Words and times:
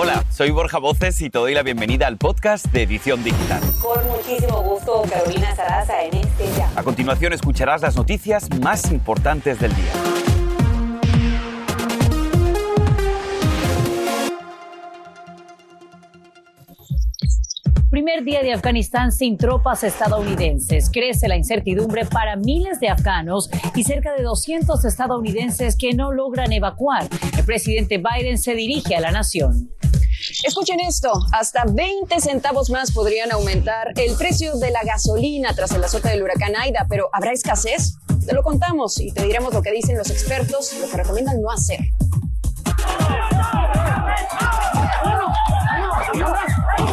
Hola, 0.00 0.24
soy 0.30 0.52
Borja 0.52 0.78
Voces 0.78 1.20
y 1.22 1.28
te 1.28 1.40
doy 1.40 1.54
la 1.54 1.64
bienvenida 1.64 2.06
al 2.06 2.18
podcast 2.18 2.66
de 2.66 2.84
Edición 2.84 3.24
Digital. 3.24 3.60
Con 3.82 4.06
muchísimo 4.06 4.62
gusto, 4.62 5.02
Carolina 5.10 5.56
Sarasa 5.56 6.04
en 6.04 6.14
este 6.18 6.44
ya. 6.56 6.70
A 6.76 6.84
continuación 6.84 7.32
escucharás 7.32 7.82
las 7.82 7.96
noticias 7.96 8.48
más 8.60 8.92
importantes 8.92 9.58
del 9.58 9.74
día. 9.74 9.92
Primer 17.90 18.22
día 18.22 18.42
de 18.42 18.52
Afganistán 18.52 19.10
sin 19.10 19.36
tropas 19.36 19.82
estadounidenses. 19.82 20.90
Crece 20.92 21.26
la 21.26 21.36
incertidumbre 21.36 22.04
para 22.06 22.36
miles 22.36 22.78
de 22.78 22.88
afganos 22.88 23.50
y 23.74 23.82
cerca 23.82 24.12
de 24.12 24.22
200 24.22 24.84
estadounidenses 24.84 25.76
que 25.76 25.92
no 25.94 26.12
logran 26.12 26.52
evacuar. 26.52 27.08
El 27.36 27.44
presidente 27.44 27.98
Biden 27.98 28.38
se 28.38 28.54
dirige 28.54 28.94
a 28.94 29.00
la 29.00 29.10
nación. 29.10 29.70
Escuchen 30.44 30.78
esto, 30.78 31.10
hasta 31.32 31.64
20 31.64 32.20
centavos 32.20 32.70
más 32.70 32.92
podrían 32.92 33.32
aumentar 33.32 33.92
el 33.96 34.14
precio 34.16 34.56
de 34.56 34.70
la 34.70 34.84
gasolina 34.84 35.52
tras 35.52 35.72
el 35.72 35.82
azote 35.82 36.10
del 36.10 36.22
huracán 36.22 36.54
Aida, 36.54 36.86
pero 36.88 37.08
¿habrá 37.12 37.32
escasez? 37.32 37.96
Te 38.24 38.34
lo 38.34 38.44
contamos 38.44 39.00
y 39.00 39.10
te 39.10 39.24
diremos 39.24 39.52
lo 39.52 39.62
que 39.62 39.72
dicen 39.72 39.98
los 39.98 40.10
expertos, 40.10 40.74
lo 40.80 40.88
que 40.88 40.96
recomiendan 40.96 41.42
no 41.42 41.50
hacer. 41.50 41.80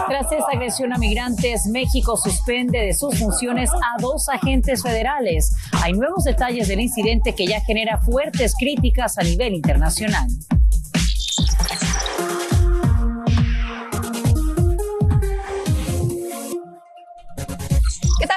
Tras 0.07 0.31
esta 0.31 0.51
agresión 0.53 0.91
a 0.93 0.97
migrantes, 0.97 1.67
México 1.67 2.17
suspende 2.17 2.79
de 2.79 2.93
sus 2.95 3.19
funciones 3.19 3.69
a 3.69 4.01
dos 4.01 4.27
agentes 4.27 4.81
federales. 4.81 5.53
Hay 5.83 5.93
nuevos 5.93 6.23
detalles 6.23 6.67
del 6.67 6.79
incidente 6.79 7.35
que 7.35 7.45
ya 7.45 7.61
genera 7.61 7.99
fuertes 7.99 8.55
críticas 8.57 9.19
a 9.19 9.23
nivel 9.23 9.53
internacional. 9.53 10.27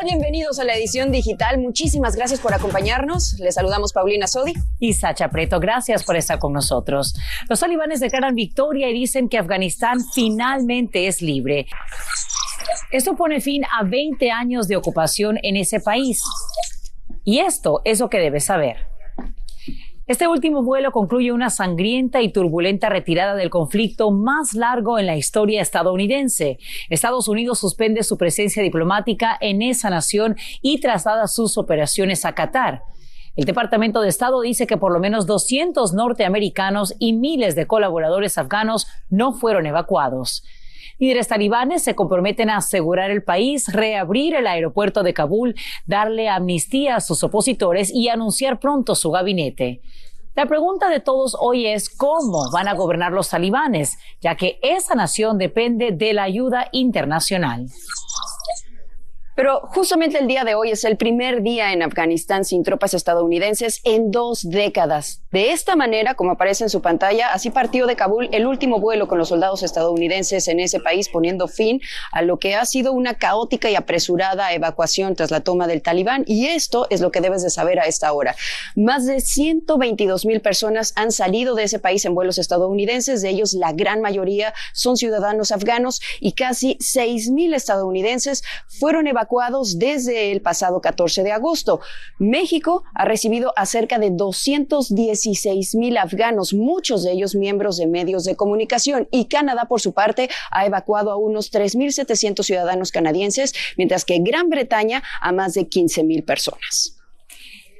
Bienvenidos 0.04 0.60
a 0.60 0.64
la 0.64 0.76
edición 0.76 1.10
digital. 1.10 1.58
Muchísimas 1.58 2.14
gracias 2.14 2.38
por 2.38 2.54
acompañarnos. 2.54 3.34
Les 3.40 3.56
saludamos 3.56 3.92
Paulina 3.92 4.28
Sodi. 4.28 4.54
Y 4.78 4.92
Sacha 4.92 5.28
Preto, 5.28 5.58
gracias 5.58 6.04
por 6.04 6.14
estar 6.16 6.38
con 6.38 6.52
nosotros. 6.52 7.16
Los 7.48 7.58
talibanes 7.58 7.98
declaran 7.98 8.36
victoria 8.36 8.88
y 8.88 8.92
dicen 8.92 9.28
que 9.28 9.38
Afganistán 9.38 9.98
finalmente 10.14 11.08
es 11.08 11.20
libre. 11.20 11.66
Esto 12.92 13.16
pone 13.16 13.40
fin 13.40 13.64
a 13.64 13.82
20 13.82 14.30
años 14.30 14.68
de 14.68 14.76
ocupación 14.76 15.40
en 15.42 15.56
ese 15.56 15.80
país. 15.80 16.22
Y 17.24 17.40
esto 17.40 17.80
es 17.84 17.98
lo 17.98 18.08
que 18.08 18.18
debes 18.18 18.44
saber. 18.44 18.87
Este 20.08 20.26
último 20.26 20.62
vuelo 20.62 20.90
concluye 20.90 21.32
una 21.32 21.50
sangrienta 21.50 22.22
y 22.22 22.32
turbulenta 22.32 22.88
retirada 22.88 23.34
del 23.34 23.50
conflicto 23.50 24.10
más 24.10 24.54
largo 24.54 24.98
en 24.98 25.04
la 25.04 25.18
historia 25.18 25.60
estadounidense. 25.60 26.56
Estados 26.88 27.28
Unidos 27.28 27.58
suspende 27.58 28.02
su 28.02 28.16
presencia 28.16 28.62
diplomática 28.62 29.36
en 29.38 29.60
esa 29.60 29.90
nación 29.90 30.36
y 30.62 30.80
traslada 30.80 31.26
sus 31.26 31.58
operaciones 31.58 32.24
a 32.24 32.34
Qatar. 32.34 32.84
El 33.36 33.44
Departamento 33.44 34.00
de 34.00 34.08
Estado 34.08 34.40
dice 34.40 34.66
que 34.66 34.78
por 34.78 34.92
lo 34.92 34.98
menos 34.98 35.26
200 35.26 35.92
norteamericanos 35.92 36.94
y 36.98 37.12
miles 37.12 37.54
de 37.54 37.66
colaboradores 37.66 38.38
afganos 38.38 38.86
no 39.10 39.34
fueron 39.34 39.66
evacuados. 39.66 40.42
Líderes 40.98 41.28
talibanes 41.28 41.82
se 41.84 41.94
comprometen 41.94 42.50
a 42.50 42.56
asegurar 42.56 43.10
el 43.10 43.22
país, 43.22 43.72
reabrir 43.72 44.34
el 44.34 44.48
aeropuerto 44.48 45.04
de 45.04 45.14
Kabul, 45.14 45.54
darle 45.86 46.28
amnistía 46.28 46.96
a 46.96 47.00
sus 47.00 47.22
opositores 47.22 47.92
y 47.94 48.08
anunciar 48.08 48.58
pronto 48.58 48.96
su 48.96 49.10
gabinete. 49.12 49.80
La 50.34 50.46
pregunta 50.46 50.88
de 50.88 51.00
todos 51.00 51.36
hoy 51.40 51.66
es 51.66 51.88
cómo 51.88 52.50
van 52.52 52.68
a 52.68 52.74
gobernar 52.74 53.12
los 53.12 53.28
talibanes, 53.28 53.98
ya 54.20 54.36
que 54.36 54.58
esa 54.62 54.94
nación 54.94 55.38
depende 55.38 55.90
de 55.92 56.12
la 56.12 56.24
ayuda 56.24 56.68
internacional. 56.72 57.66
Pero 59.38 59.60
justamente 59.68 60.18
el 60.18 60.26
día 60.26 60.42
de 60.42 60.56
hoy 60.56 60.72
es 60.72 60.82
el 60.82 60.96
primer 60.96 61.42
día 61.42 61.72
en 61.72 61.84
Afganistán 61.84 62.44
sin 62.44 62.64
tropas 62.64 62.92
estadounidenses 62.92 63.80
en 63.84 64.10
dos 64.10 64.42
décadas. 64.42 65.22
De 65.30 65.52
esta 65.52 65.76
manera, 65.76 66.14
como 66.14 66.32
aparece 66.32 66.64
en 66.64 66.70
su 66.70 66.82
pantalla, 66.82 67.32
así 67.32 67.50
partió 67.50 67.86
de 67.86 67.94
Kabul 67.94 68.30
el 68.32 68.48
último 68.48 68.80
vuelo 68.80 69.06
con 69.06 69.16
los 69.16 69.28
soldados 69.28 69.62
estadounidenses 69.62 70.48
en 70.48 70.58
ese 70.58 70.80
país, 70.80 71.08
poniendo 71.08 71.46
fin 71.46 71.80
a 72.10 72.22
lo 72.22 72.40
que 72.40 72.56
ha 72.56 72.64
sido 72.64 72.92
una 72.92 73.14
caótica 73.14 73.70
y 73.70 73.76
apresurada 73.76 74.52
evacuación 74.52 75.14
tras 75.14 75.30
la 75.30 75.38
toma 75.38 75.68
del 75.68 75.82
talibán. 75.82 76.24
Y 76.26 76.46
esto 76.46 76.88
es 76.90 77.00
lo 77.00 77.12
que 77.12 77.20
debes 77.20 77.44
de 77.44 77.50
saber 77.50 77.78
a 77.78 77.86
esta 77.86 78.12
hora. 78.12 78.34
Más 78.74 79.06
de 79.06 79.20
122 79.20 80.26
mil 80.26 80.40
personas 80.40 80.92
han 80.96 81.12
salido 81.12 81.54
de 81.54 81.62
ese 81.62 81.78
país 81.78 82.04
en 82.06 82.16
vuelos 82.16 82.38
estadounidenses. 82.38 83.22
De 83.22 83.28
ellos, 83.28 83.52
la 83.52 83.70
gran 83.70 84.00
mayoría 84.00 84.52
son 84.72 84.96
ciudadanos 84.96 85.52
afganos 85.52 86.00
y 86.18 86.32
casi 86.32 86.76
6 86.80 87.30
mil 87.30 87.54
estadounidenses 87.54 88.42
fueron 88.66 89.06
evacuados 89.06 89.27
desde 89.76 90.32
el 90.32 90.40
pasado 90.40 90.80
14 90.80 91.22
de 91.22 91.32
agosto. 91.32 91.80
México 92.18 92.84
ha 92.94 93.04
recibido 93.04 93.52
a 93.56 93.66
cerca 93.66 93.98
de 93.98 94.10
216 94.10 95.74
mil 95.74 95.96
afganos, 95.96 96.54
muchos 96.54 97.04
de 97.04 97.12
ellos 97.12 97.34
miembros 97.34 97.76
de 97.76 97.86
medios 97.86 98.24
de 98.24 98.36
comunicación, 98.36 99.08
y 99.10 99.26
Canadá, 99.26 99.66
por 99.66 99.80
su 99.80 99.92
parte, 99.92 100.28
ha 100.50 100.66
evacuado 100.66 101.10
a 101.10 101.16
unos 101.16 101.52
3.700 101.52 102.42
ciudadanos 102.42 102.92
canadienses, 102.92 103.52
mientras 103.76 104.04
que 104.04 104.18
Gran 104.20 104.48
Bretaña 104.48 105.02
a 105.20 105.32
más 105.32 105.54
de 105.54 105.68
15 105.68 106.04
mil 106.04 106.24
personas. 106.24 106.96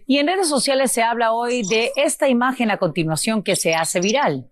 Y 0.07 0.19
en 0.19 0.27
redes 0.27 0.49
sociales 0.49 0.93
se 0.93 1.03
habla 1.03 1.33
hoy 1.33 1.63
de 1.69 1.93
esta 1.97 2.29
imagen 2.29 2.71
a 2.71 2.79
continuación 2.79 3.43
que 3.43 3.57
se 3.57 3.75
hace 3.75 4.01
viral. 4.01 4.51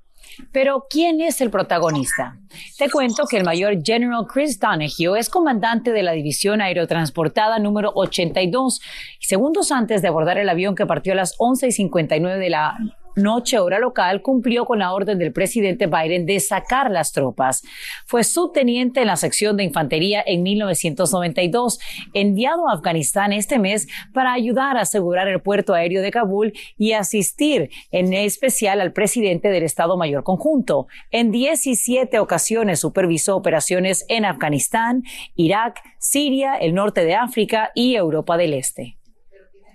Pero, 0.52 0.86
¿quién 0.88 1.20
es 1.20 1.40
el 1.40 1.50
protagonista? 1.50 2.38
Te 2.78 2.90
cuento 2.90 3.26
que 3.26 3.36
el 3.38 3.44
mayor 3.44 3.82
General 3.84 4.26
Chris 4.26 4.58
Donahue 4.58 5.18
es 5.18 5.28
comandante 5.28 5.92
de 5.92 6.02
la 6.02 6.12
División 6.12 6.60
Aerotransportada 6.60 7.58
número 7.58 7.92
82. 7.94 8.80
Segundos 9.20 9.72
antes 9.72 10.02
de 10.02 10.08
abordar 10.08 10.38
el 10.38 10.48
avión 10.48 10.74
que 10.74 10.86
partió 10.86 11.12
a 11.12 11.16
las 11.16 11.34
11 11.38 11.68
y 11.68 11.72
59 11.72 12.38
de 12.38 12.50
la 12.50 12.76
noche 13.16 13.58
hora 13.58 13.78
local, 13.78 14.22
cumplió 14.22 14.64
con 14.64 14.78
la 14.78 14.92
orden 14.92 15.18
del 15.18 15.32
presidente 15.32 15.86
Biden 15.86 16.26
de 16.26 16.38
sacar 16.38 16.90
las 16.90 17.12
tropas. 17.12 17.62
Fue 18.06 18.22
subteniente 18.22 19.00
en 19.00 19.08
la 19.08 19.16
sección 19.16 19.56
de 19.56 19.64
infantería 19.64 20.22
en 20.24 20.42
1992, 20.42 21.80
enviado 22.14 22.68
a 22.68 22.74
Afganistán 22.74 23.32
este 23.32 23.58
mes 23.58 23.88
para 24.12 24.32
ayudar 24.32 24.76
a 24.76 24.82
asegurar 24.82 25.28
el 25.28 25.40
puerto 25.40 25.74
aéreo 25.74 26.02
de 26.02 26.10
Kabul 26.10 26.52
y 26.76 26.92
asistir 26.92 27.70
en 27.90 28.12
especial 28.12 28.80
al 28.80 28.92
presidente 28.92 29.48
del 29.48 29.64
Estado 29.64 29.96
Mayor 29.96 30.22
Conjunto. 30.22 30.86
En 31.10 31.30
17 31.30 32.18
ocasiones 32.18 32.80
supervisó 32.80 33.36
operaciones 33.36 34.04
en 34.08 34.24
Afganistán, 34.24 35.02
Irak, 35.34 35.80
Siria, 35.98 36.54
el 36.56 36.74
norte 36.74 37.04
de 37.04 37.14
África 37.14 37.70
y 37.74 37.94
Europa 37.94 38.36
del 38.36 38.52
Este. 38.52 38.96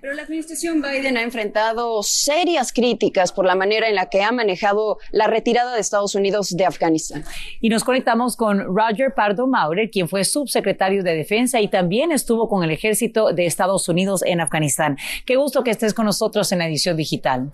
Pero 0.01 0.15
la 0.15 0.23
administración 0.23 0.81
Biden 0.81 1.15
ha 1.15 1.21
enfrentado 1.21 2.01
serias 2.01 2.73
críticas 2.73 3.31
por 3.31 3.45
la 3.45 3.53
manera 3.53 3.87
en 3.87 3.93
la 3.93 4.09
que 4.09 4.23
ha 4.23 4.31
manejado 4.31 4.97
la 5.11 5.27
retirada 5.27 5.75
de 5.75 5.79
Estados 5.79 6.15
Unidos 6.15 6.49
de 6.57 6.65
Afganistán. 6.65 7.23
Y 7.59 7.69
nos 7.69 7.83
conectamos 7.83 8.35
con 8.35 8.75
Roger 8.75 9.13
Pardo 9.15 9.45
Maurer, 9.45 9.91
quien 9.91 10.09
fue 10.09 10.23
subsecretario 10.23 11.03
de 11.03 11.13
Defensa 11.13 11.61
y 11.61 11.67
también 11.67 12.11
estuvo 12.11 12.49
con 12.49 12.63
el 12.63 12.71
ejército 12.71 13.31
de 13.31 13.45
Estados 13.45 13.87
Unidos 13.89 14.23
en 14.25 14.41
Afganistán. 14.41 14.97
Qué 15.23 15.35
gusto 15.35 15.63
que 15.63 15.69
estés 15.69 15.93
con 15.93 16.07
nosotros 16.07 16.51
en 16.51 16.57
la 16.57 16.67
edición 16.67 16.97
digital. 16.97 17.51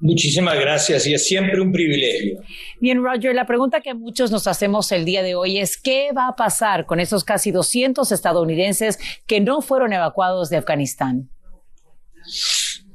Muchísimas 0.00 0.58
gracias 0.58 1.06
y 1.06 1.12
es 1.12 1.26
siempre 1.26 1.60
un 1.60 1.72
privilegio. 1.72 2.40
Bien, 2.80 3.02
Roger, 3.02 3.34
la 3.34 3.46
pregunta 3.46 3.82
que 3.82 3.92
muchos 3.92 4.30
nos 4.30 4.46
hacemos 4.46 4.90
el 4.92 5.04
día 5.04 5.22
de 5.22 5.34
hoy 5.34 5.58
es 5.58 5.76
¿qué 5.76 6.08
va 6.16 6.28
a 6.28 6.36
pasar 6.36 6.86
con 6.86 7.00
esos 7.00 7.22
casi 7.22 7.50
200 7.50 8.10
estadounidenses 8.12 8.98
que 9.26 9.40
no 9.40 9.60
fueron 9.60 9.92
evacuados 9.92 10.48
de 10.48 10.56
Afganistán? 10.56 11.28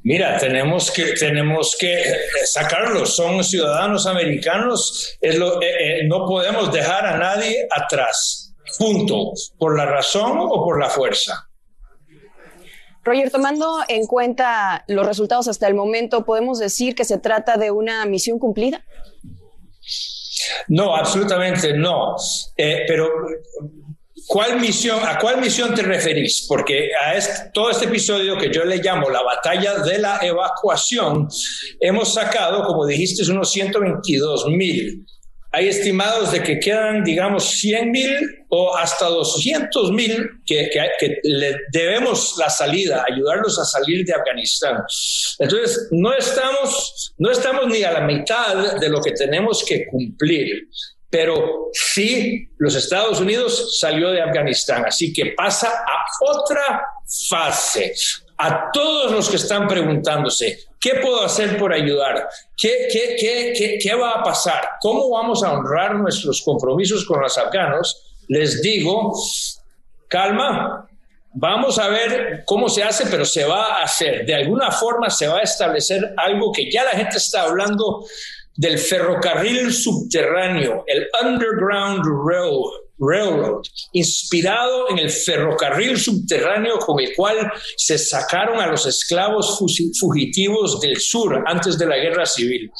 Mira, 0.03 0.37
tenemos 0.37 0.89
que, 0.89 1.13
tenemos 1.13 1.75
que 1.79 2.01
sacarlos, 2.45 3.15
son 3.15 3.43
ciudadanos 3.43 4.07
americanos, 4.07 5.15
es 5.21 5.37
lo, 5.37 5.61
eh, 5.61 5.99
eh, 5.99 6.07
no 6.07 6.25
podemos 6.25 6.71
dejar 6.71 7.05
a 7.05 7.17
nadie 7.17 7.67
atrás, 7.69 8.55
punto, 8.79 9.33
por 9.59 9.77
la 9.77 9.85
razón 9.85 10.37
o 10.39 10.63
por 10.65 10.79
la 10.79 10.89
fuerza. 10.89 11.47
Roger, 13.03 13.31
tomando 13.31 13.79
en 13.87 14.05
cuenta 14.07 14.85
los 14.87 15.05
resultados 15.05 15.47
hasta 15.47 15.67
el 15.67 15.75
momento, 15.75 16.25
¿podemos 16.25 16.59
decir 16.59 16.95
que 16.95 17.05
se 17.05 17.17
trata 17.17 17.57
de 17.57 17.71
una 17.71 18.05
misión 18.05 18.39
cumplida? 18.39 18.83
No, 20.67 20.95
absolutamente 20.95 21.73
no. 21.73 22.15
Eh, 22.57 22.85
pero 22.87 23.09
¿Cuál 24.31 24.61
misión, 24.61 24.97
¿A 25.05 25.19
cuál 25.19 25.41
misión 25.41 25.75
te 25.75 25.81
referís? 25.81 26.45
Porque 26.47 26.91
a 27.05 27.15
este, 27.17 27.51
todo 27.53 27.69
este 27.69 27.83
episodio 27.83 28.37
que 28.37 28.49
yo 28.49 28.63
le 28.63 28.77
llamo 28.77 29.09
la 29.09 29.21
batalla 29.21 29.79
de 29.79 29.97
la 29.97 30.19
evacuación, 30.21 31.27
hemos 31.81 32.13
sacado, 32.13 32.63
como 32.63 32.85
dijiste, 32.85 33.29
unos 33.29 33.51
122 33.51 34.47
mil. 34.47 35.05
Hay 35.51 35.67
estimados 35.67 36.31
de 36.31 36.41
que 36.41 36.61
quedan, 36.61 37.03
digamos, 37.03 37.43
100 37.59 37.91
mil 37.91 38.45
o 38.47 38.73
hasta 38.73 39.07
200 39.07 39.91
mil 39.91 40.29
que, 40.45 40.69
que, 40.97 41.17
le 41.23 41.57
debemos 41.73 42.35
la 42.37 42.49
salida, 42.49 43.03
ayudarlos 43.11 43.59
a 43.59 43.65
salir 43.65 44.05
de 44.05 44.13
Afganistán. 44.13 44.77
Entonces, 45.39 45.89
no 45.91 46.13
estamos, 46.13 47.13
no 47.17 47.31
estamos 47.31 47.67
ni 47.67 47.83
a 47.83 47.91
la 47.91 48.07
mitad 48.07 48.79
de 48.79 48.87
lo 48.87 49.01
que 49.01 49.11
tenemos 49.11 49.65
que 49.67 49.85
cumplir. 49.87 50.69
Pero 51.11 51.69
sí 51.73 52.49
los 52.57 52.73
Estados 52.73 53.19
Unidos 53.19 53.77
salió 53.79 54.11
de 54.11 54.21
Afganistán, 54.21 54.85
así 54.87 55.11
que 55.11 55.33
pasa 55.37 55.67
a 55.67 56.05
otra 56.25 56.81
fase. 57.29 57.93
A 58.37 58.71
todos 58.71 59.11
los 59.11 59.29
que 59.29 59.35
están 59.35 59.67
preguntándose, 59.67 60.63
¿qué 60.79 60.95
puedo 60.95 61.21
hacer 61.21 61.59
por 61.59 61.73
ayudar? 61.73 62.27
¿Qué, 62.57 62.87
qué, 62.91 63.53
qué, 63.55 63.77
qué 63.79 63.93
va 63.93 64.13
a 64.13 64.23
pasar? 64.23 64.67
¿Cómo 64.79 65.11
vamos 65.11 65.43
a 65.43 65.51
honrar 65.51 65.95
nuestros 65.95 66.41
compromisos 66.41 67.05
con 67.05 67.21
los 67.21 67.37
afganos? 67.37 68.01
Les 68.29 68.61
digo, 68.61 69.13
calma, 70.07 70.87
Vamos 71.33 71.79
a 71.79 71.87
ver 71.87 72.43
cómo 72.45 72.67
se 72.67 72.83
hace, 72.83 73.05
pero 73.05 73.23
se 73.23 73.45
va 73.45 73.77
a 73.77 73.83
hacer. 73.83 74.25
De 74.25 74.35
alguna 74.35 74.69
forma 74.69 75.09
se 75.09 75.27
va 75.27 75.37
a 75.37 75.43
establecer 75.43 76.13
algo 76.17 76.51
que 76.51 76.69
ya 76.69 76.83
la 76.83 76.91
gente 76.91 77.17
está 77.17 77.43
hablando 77.43 78.03
del 78.55 78.77
ferrocarril 78.77 79.73
subterráneo, 79.73 80.83
el 80.87 81.07
Underground 81.23 82.03
Railroad, 82.99 83.63
inspirado 83.93 84.89
en 84.89 84.99
el 84.99 85.09
ferrocarril 85.09 85.97
subterráneo 85.99 86.77
con 86.79 86.99
el 86.99 87.13
cual 87.15 87.51
se 87.77 87.97
sacaron 87.97 88.59
a 88.59 88.67
los 88.67 88.85
esclavos 88.85 89.59
fugitivos 89.99 90.79
del 90.79 90.97
sur 90.99 91.43
antes 91.47 91.77
de 91.77 91.87
la 91.87 91.97
guerra 91.97 92.25
civil. 92.25 92.71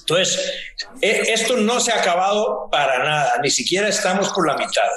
Entonces, 0.00 0.52
e, 1.00 1.32
esto 1.32 1.56
no 1.56 1.80
se 1.80 1.92
ha 1.92 2.00
acabado 2.00 2.68
para 2.70 3.02
nada, 3.02 3.40
ni 3.42 3.50
siquiera 3.50 3.88
estamos 3.88 4.28
por 4.30 4.46
la 4.46 4.56
mitad 4.56 4.90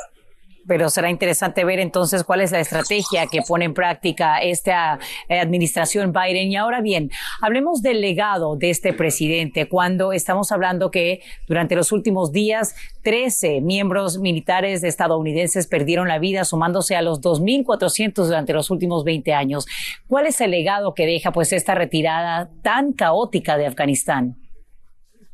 pero 0.67 0.89
será 0.89 1.09
interesante 1.09 1.63
ver 1.63 1.79
entonces 1.79 2.23
cuál 2.23 2.41
es 2.41 2.51
la 2.51 2.59
estrategia 2.59 3.27
que 3.27 3.41
pone 3.41 3.65
en 3.65 3.73
práctica 3.73 4.39
esta 4.39 4.99
eh, 5.29 5.39
administración 5.39 6.11
Biden. 6.11 6.51
Y 6.51 6.55
ahora 6.55 6.81
bien, 6.81 7.09
hablemos 7.41 7.81
del 7.81 8.01
legado 8.01 8.55
de 8.55 8.69
este 8.69 8.93
presidente 8.93 9.67
cuando 9.67 10.13
estamos 10.13 10.51
hablando 10.51 10.91
que 10.91 11.21
durante 11.47 11.75
los 11.75 11.91
últimos 11.91 12.31
días 12.31 12.75
13 13.03 13.61
miembros 13.61 14.19
militares 14.19 14.83
estadounidenses 14.83 15.67
perdieron 15.67 16.07
la 16.07 16.19
vida, 16.19 16.43
sumándose 16.43 16.95
a 16.95 17.01
los 17.01 17.21
2.400 17.21 18.25
durante 18.25 18.53
los 18.53 18.69
últimos 18.69 19.03
20 19.03 19.33
años. 19.33 19.65
¿Cuál 20.07 20.27
es 20.27 20.41
el 20.41 20.51
legado 20.51 20.93
que 20.93 21.05
deja 21.05 21.31
pues 21.31 21.53
esta 21.53 21.75
retirada 21.75 22.49
tan 22.61 22.93
caótica 22.93 23.57
de 23.57 23.67
Afganistán? 23.67 24.46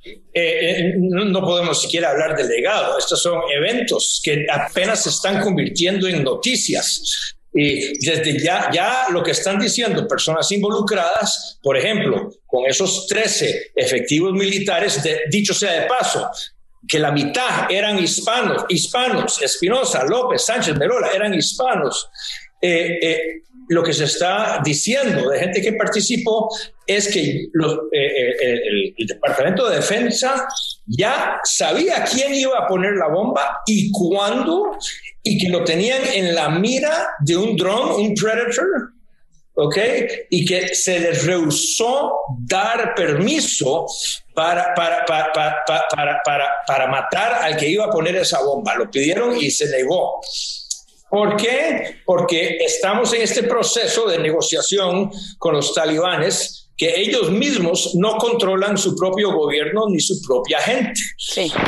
Eh, 0.05 0.21
eh, 0.33 0.93
no, 0.97 1.41
podemos 1.41 1.81
siquiera 1.81 2.11
hablar 2.11 2.35
de 2.35 2.43
legado. 2.43 2.97
Estos 2.97 3.21
son 3.21 3.41
eventos 3.55 4.21
que 4.23 4.45
apenas 4.51 5.03
se 5.03 5.09
están 5.09 5.41
convirtiendo 5.41 6.07
en 6.07 6.23
noticias. 6.23 7.35
Y 7.53 7.99
desde 8.05 8.41
ya, 8.43 8.69
ya 8.73 9.05
lo 9.11 9.21
que 9.23 9.31
están 9.31 9.59
diciendo 9.59 10.07
personas 10.07 10.51
involucradas, 10.51 11.59
por 11.61 11.77
ejemplo, 11.77 12.31
con 12.45 12.65
esos 12.65 13.05
13 13.07 13.71
efectivos 13.75 14.33
militares, 14.33 14.99
dicho 15.29 15.53
sea 15.53 15.81
de 15.81 15.87
paso, 15.87 16.27
que 16.87 16.99
la 16.99 17.11
mitad 17.11 17.71
eran 17.71 17.99
hispanos, 17.99 18.65
hispanos, 18.69 19.41
Espinosa, 19.41 20.03
López, 20.03 20.43
Sánchez, 20.43 20.75
Merola, 20.77 21.11
eran 21.11 21.33
hispanos. 21.33 22.09
Eh, 22.59 23.43
lo 23.69 23.83
que 23.83 23.93
se 23.93 24.05
está 24.05 24.61
diciendo 24.63 25.29
de 25.29 25.39
gente 25.39 25.61
que 25.61 25.73
participó 25.73 26.49
es 26.85 27.07
que 27.07 27.21
eh, 27.21 27.49
eh, 27.91 28.93
el, 28.97 29.07
Departamento 29.07 29.69
de 29.69 29.77
Defensa 29.77 30.47
ya 30.85 31.39
sabía 31.43 32.03
quién 32.03 32.33
iba 32.33 32.57
a 32.57 32.67
poner 32.67 32.93
la 32.93 33.07
bomba 33.07 33.61
y 33.65 33.91
cuándo, 33.91 34.77
y 35.21 35.37
que 35.37 35.49
lo 35.49 35.63
tenían 35.63 36.01
en 36.13 36.35
la 36.35 36.49
mira 36.49 37.09
de 37.19 37.37
un 37.37 37.55
dron, 37.55 37.91
un 38.01 38.13
Predator, 38.13 38.93
¿ok? 39.55 39.77
Y 40.29 40.45
que 40.45 40.75
se 40.75 40.99
les 40.99 41.25
rehusó 41.25 42.13
dar 42.39 42.93
permiso 42.95 43.85
para, 44.33 44.73
para, 44.75 45.05
para, 45.05 45.31
para, 46.25 46.47
para 46.67 46.87
matar 46.87 47.33
al 47.41 47.55
que 47.55 47.69
iba 47.69 47.85
a 47.85 47.91
poner 47.91 48.15
esa 48.15 48.41
bomba. 48.41 48.75
Lo 48.75 48.89
pidieron 48.89 49.37
y 49.37 49.51
se 49.51 49.69
negó. 49.69 50.19
¿Por 51.13 51.37
qué? 51.37 52.01
Porque 52.07 52.57
estamos 52.61 53.13
en 53.13 53.21
este 53.21 53.43
proceso 53.43 54.07
de 54.07 54.17
negociación 54.17 55.11
con 55.37 55.53
los 55.53 55.71
talibanes 55.71 56.71
que 56.75 56.99
ellos 56.99 57.29
mismos 57.29 57.93
no 57.93 58.17
controlan 58.17 58.79
su 58.79 58.95
propio 58.95 59.31
gobierno 59.31 59.83
ni 59.89 59.99
su 59.99 60.19
propia 60.27 60.57
gente. 60.57 60.99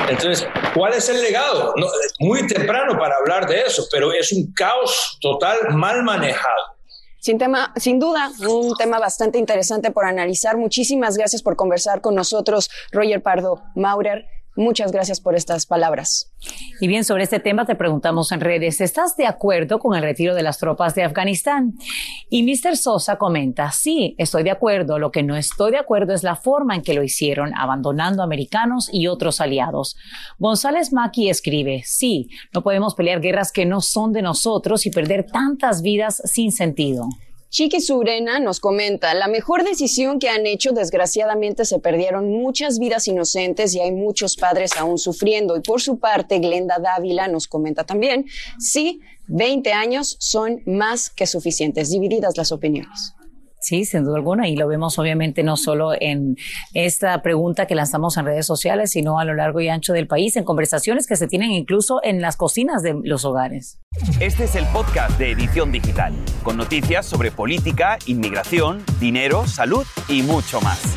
Entonces, 0.09 0.47
¿cuál 0.73 0.93
es 0.93 1.09
el 1.09 1.21
legado? 1.21 1.75
muy 2.19 2.47
temprano 2.47 2.97
para 2.97 3.17
hablar 3.17 3.47
de 3.47 3.61
eso, 3.61 3.85
pero 3.91 4.11
es 4.11 4.31
un 4.31 4.51
caos 4.51 5.19
total 5.21 5.75
mal 5.75 6.01
manejado. 6.01 6.73
Sin, 7.19 7.37
tema, 7.37 7.71
sin 7.75 7.99
duda, 7.99 8.31
un 8.49 8.75
tema 8.75 8.97
bastante 8.97 9.37
interesante 9.37 9.91
por 9.91 10.05
analizar. 10.05 10.57
Muchísimas 10.57 11.17
gracias 11.17 11.43
por 11.43 11.55
conversar 11.55 12.01
con 12.01 12.15
nosotros, 12.15 12.71
Roger 12.91 13.21
Pardo 13.21 13.61
Maurer. 13.75 14.25
Muchas 14.57 14.93
gracias 14.93 15.19
por 15.19 15.35
estas 15.35 15.65
palabras. 15.65 16.31
Y 16.79 16.87
bien, 16.87 17.03
sobre 17.03 17.23
este 17.23 17.39
tema 17.39 17.65
te 17.65 17.75
preguntamos 17.75 18.31
en 18.31 18.39
redes, 18.39 18.79
¿estás 18.79 19.17
de 19.17 19.27
acuerdo 19.27 19.79
con 19.79 19.97
el 19.97 20.01
retiro 20.03 20.33
de 20.33 20.43
las 20.43 20.59
tropas 20.59 20.95
de 20.95 21.03
Afganistán? 21.03 21.73
Y 22.29 22.43
Mr. 22.43 22.77
Sosa 22.77 23.17
comenta, 23.17 23.71
sí, 23.71 24.15
estoy 24.17 24.43
de 24.43 24.51
acuerdo, 24.51 24.97
lo 24.97 25.11
que 25.11 25.23
no 25.23 25.35
estoy 25.35 25.71
de 25.71 25.77
acuerdo 25.77 26.13
es 26.13 26.23
la 26.23 26.37
forma 26.37 26.75
en 26.75 26.83
que 26.83 26.93
lo 26.93 27.03
hicieron, 27.03 27.53
abandonando 27.53 28.23
americanos 28.23 28.89
y 28.91 29.07
otros 29.07 29.41
aliados. 29.41 29.97
González 30.39 30.93
Maki 30.93 31.29
escribe, 31.29 31.83
sí, 31.85 32.29
no 32.53 32.63
podemos 32.63 32.95
pelear 32.95 33.19
guerras 33.19 33.51
que 33.51 33.65
no 33.65 33.81
son 33.81 34.13
de 34.13 34.21
nosotros 34.21 34.85
y 34.85 34.91
perder 34.91 35.25
tantas 35.25 35.81
vidas 35.81 36.21
sin 36.23 36.53
sentido. 36.53 37.09
Chiqui 37.55 37.79
Surena 37.79 38.37
nos 38.41 38.59
comenta, 38.59 39.13
la 39.13 39.29
mejor 39.29 39.63
decisión 39.63 40.19
que 40.19 40.27
han 40.27 40.45
hecho, 40.45 40.73
desgraciadamente 40.73 41.63
se 41.63 41.79
perdieron 41.79 42.29
muchas 42.29 42.79
vidas 42.79 43.07
inocentes 43.07 43.73
y 43.73 43.79
hay 43.79 43.93
muchos 43.93 44.35
padres 44.35 44.75
aún 44.75 44.97
sufriendo. 44.97 45.55
Y 45.55 45.61
por 45.61 45.81
su 45.81 45.97
parte, 45.97 46.39
Glenda 46.39 46.79
Dávila 46.79 47.29
nos 47.29 47.47
comenta 47.47 47.85
también, 47.85 48.25
sí, 48.59 48.99
20 49.27 49.71
años 49.71 50.17
son 50.19 50.63
más 50.65 51.09
que 51.09 51.27
suficientes, 51.27 51.91
divididas 51.91 52.35
las 52.35 52.51
opiniones. 52.51 53.14
Sí, 53.65 53.83
sin 53.83 54.03
duda 54.03 54.17
alguna, 54.17 54.47
y 54.47 54.55
lo 54.55 54.67
vemos 54.67 54.99
obviamente 54.99 55.41
no 55.41 55.57
solo 55.57 55.93
en 55.99 56.35
esta 56.75 57.23
pregunta 57.23 57.65
que 57.65 57.73
lanzamos 57.73 58.15
en 58.15 58.25
redes 58.25 58.45
sociales, 58.45 58.91
sino 58.91 59.17
a 59.17 59.25
lo 59.25 59.33
largo 59.33 59.59
y 59.59 59.69
ancho 59.69 59.91
del 59.91 60.05
país, 60.05 60.35
en 60.35 60.43
conversaciones 60.43 61.07
que 61.07 61.15
se 61.15 61.25
tienen 61.27 61.49
incluso 61.49 61.99
en 62.03 62.21
las 62.21 62.37
cocinas 62.37 62.83
de 62.83 62.93
los 63.03 63.25
hogares. 63.25 63.79
Este 64.19 64.43
es 64.43 64.55
el 64.55 64.67
podcast 64.67 65.17
de 65.17 65.31
Edición 65.31 65.71
Digital, 65.71 66.13
con 66.43 66.57
noticias 66.57 67.07
sobre 67.07 67.31
política, 67.31 67.97
inmigración, 68.05 68.83
dinero, 68.99 69.47
salud 69.47 69.87
y 70.07 70.21
mucho 70.21 70.61
más. 70.61 70.95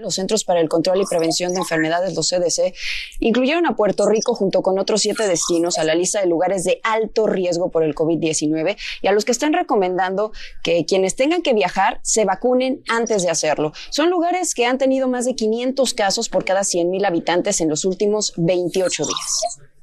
Los 0.00 0.14
Centros 0.14 0.44
para 0.44 0.60
el 0.60 0.68
Control 0.68 1.00
y 1.00 1.04
Prevención 1.04 1.52
de 1.52 1.58
Enfermedades, 1.58 2.14
los 2.14 2.28
CDC, 2.28 2.74
incluyeron 3.20 3.66
a 3.66 3.76
Puerto 3.76 4.06
Rico 4.06 4.34
junto 4.34 4.62
con 4.62 4.78
otros 4.78 5.02
siete 5.02 5.28
destinos 5.28 5.78
a 5.78 5.84
la 5.84 5.94
lista 5.94 6.20
de 6.20 6.26
lugares 6.26 6.64
de 6.64 6.80
alto 6.82 7.26
riesgo 7.26 7.70
por 7.70 7.84
el 7.84 7.94
COVID-19 7.94 8.76
y 9.02 9.06
a 9.06 9.12
los 9.12 9.24
que 9.24 9.32
están 9.32 9.52
recomendando 9.52 10.32
que 10.62 10.86
quienes 10.86 11.16
tengan 11.16 11.42
que 11.42 11.52
viajar 11.52 12.00
se 12.02 12.24
vacunen 12.24 12.82
antes 12.88 13.22
de 13.22 13.30
hacerlo. 13.30 13.72
Son 13.90 14.10
lugares 14.10 14.54
que 14.54 14.64
han 14.64 14.78
tenido 14.78 15.06
más 15.06 15.26
de 15.26 15.34
500 15.34 15.94
casos 15.94 16.28
por 16.28 16.44
cada 16.44 16.62
100.000 16.62 17.06
habitantes 17.06 17.60
en 17.60 17.68
los 17.68 17.84
últimos 17.84 18.32
28 18.36 19.04
días. 19.04 19.79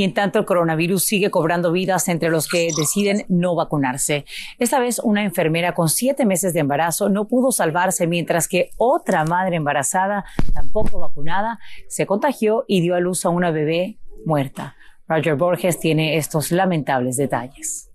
Y 0.00 0.02
en 0.02 0.14
tanto, 0.14 0.38
el 0.38 0.46
coronavirus 0.46 1.04
sigue 1.04 1.30
cobrando 1.30 1.72
vidas 1.72 2.08
entre 2.08 2.30
los 2.30 2.48
que 2.48 2.70
deciden 2.74 3.26
no 3.28 3.54
vacunarse. 3.54 4.24
Esta 4.58 4.80
vez, 4.80 4.98
una 4.98 5.24
enfermera 5.24 5.74
con 5.74 5.90
siete 5.90 6.24
meses 6.24 6.54
de 6.54 6.60
embarazo 6.60 7.10
no 7.10 7.28
pudo 7.28 7.52
salvarse, 7.52 8.06
mientras 8.06 8.48
que 8.48 8.70
otra 8.78 9.26
madre 9.26 9.56
embarazada, 9.56 10.24
tampoco 10.54 11.00
vacunada, 11.00 11.58
se 11.86 12.06
contagió 12.06 12.64
y 12.66 12.80
dio 12.80 12.94
a 12.94 13.00
luz 13.00 13.26
a 13.26 13.28
una 13.28 13.50
bebé 13.50 13.98
muerta. 14.24 14.74
Roger 15.06 15.36
Borges 15.36 15.78
tiene 15.78 16.16
estos 16.16 16.50
lamentables 16.50 17.18
detalles. 17.18 17.90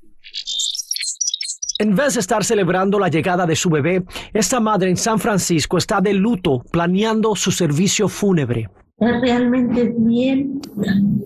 En 1.80 1.96
vez 1.96 2.14
de 2.14 2.20
estar 2.20 2.44
celebrando 2.44 3.00
la 3.00 3.08
llegada 3.08 3.48
de 3.48 3.56
su 3.56 3.72
bebé, 3.72 4.04
esta 4.32 4.60
madre 4.60 4.92
en 4.92 4.98
San 4.98 5.18
Francisco 5.18 5.80
está 5.80 6.02
de 6.02 6.14
luto 6.14 6.64
planeando 6.72 7.36
su 7.36 7.52
servicio 7.52 8.08
fúnebre 8.08 8.70
realmente 8.98 9.94
bien, 9.98 10.62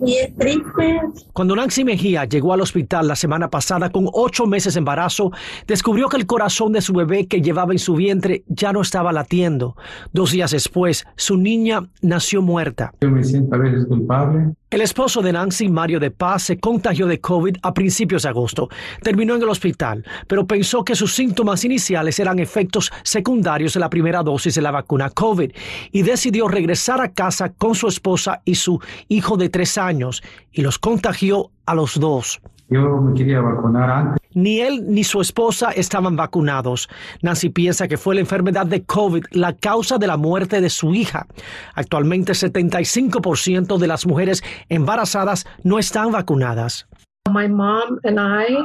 bien 0.02 0.34
triste. 0.36 1.00
Cuando 1.32 1.54
Nancy 1.54 1.84
Mejía 1.84 2.24
llegó 2.24 2.52
al 2.52 2.60
hospital 2.60 3.08
la 3.08 3.16
semana 3.16 3.48
pasada 3.48 3.90
con 3.90 4.08
ocho 4.12 4.46
meses 4.46 4.74
de 4.74 4.78
embarazo, 4.78 5.30
descubrió 5.66 6.08
que 6.08 6.16
el 6.16 6.26
corazón 6.26 6.72
de 6.72 6.80
su 6.80 6.92
bebé 6.92 7.26
que 7.26 7.40
llevaba 7.40 7.72
en 7.72 7.78
su 7.78 7.94
vientre 7.94 8.44
ya 8.48 8.72
no 8.72 8.80
estaba 8.80 9.12
latiendo. 9.12 9.76
Dos 10.12 10.32
días 10.32 10.50
después, 10.50 11.06
su 11.16 11.36
niña 11.36 11.88
nació 12.02 12.42
muerta. 12.42 12.92
Yo 13.00 13.10
me 13.10 13.22
siento 13.22 13.54
a 13.54 13.58
veces 13.58 13.86
culpable 13.86 14.54
el 14.70 14.82
esposo 14.82 15.20
de 15.20 15.32
Nancy, 15.32 15.68
Mario 15.68 15.98
de 15.98 16.12
Paz, 16.12 16.44
se 16.44 16.60
contagió 16.60 17.08
de 17.08 17.20
COVID 17.20 17.56
a 17.62 17.74
principios 17.74 18.22
de 18.22 18.28
agosto. 18.28 18.68
Terminó 19.02 19.34
en 19.34 19.42
el 19.42 19.48
hospital, 19.48 20.04
pero 20.28 20.46
pensó 20.46 20.84
que 20.84 20.94
sus 20.94 21.12
síntomas 21.12 21.64
iniciales 21.64 22.20
eran 22.20 22.38
efectos 22.38 22.92
secundarios 23.02 23.74
de 23.74 23.80
la 23.80 23.90
primera 23.90 24.22
dosis 24.22 24.54
de 24.54 24.62
la 24.62 24.70
vacuna 24.70 25.10
COVID 25.10 25.50
y 25.90 26.02
decidió 26.02 26.46
regresar 26.46 27.00
a 27.00 27.12
casa 27.12 27.52
con 27.52 27.74
su 27.74 27.88
esposa 27.88 28.42
y 28.44 28.54
su 28.54 28.80
hijo 29.08 29.36
de 29.36 29.48
tres 29.48 29.76
años 29.76 30.22
y 30.52 30.62
los 30.62 30.78
contagió 30.78 31.50
a 31.66 31.74
los 31.74 31.98
dos. 31.98 32.40
Yo 32.70 33.00
me 33.00 33.14
quería 33.14 33.40
vacunar 33.40 33.90
antes. 33.90 34.20
Ni 34.32 34.60
él 34.60 34.84
ni 34.86 35.02
su 35.02 35.20
esposa 35.20 35.72
estaban 35.72 36.14
vacunados. 36.14 36.88
Nancy 37.20 37.50
piensa 37.50 37.88
que 37.88 37.96
fue 37.96 38.14
la 38.14 38.20
enfermedad 38.20 38.64
de 38.64 38.84
COVID 38.84 39.24
la 39.32 39.54
causa 39.54 39.98
de 39.98 40.06
la 40.06 40.16
muerte 40.16 40.60
de 40.60 40.70
su 40.70 40.94
hija. 40.94 41.26
Actualmente 41.74 42.32
75% 42.32 43.78
de 43.78 43.86
las 43.88 44.06
mujeres 44.06 44.44
embarazadas 44.68 45.46
no 45.64 45.80
están 45.80 46.12
vacunadas. 46.12 46.86
My 47.28 47.48
mom 47.48 47.98
and 48.04 48.18
I 48.18 48.64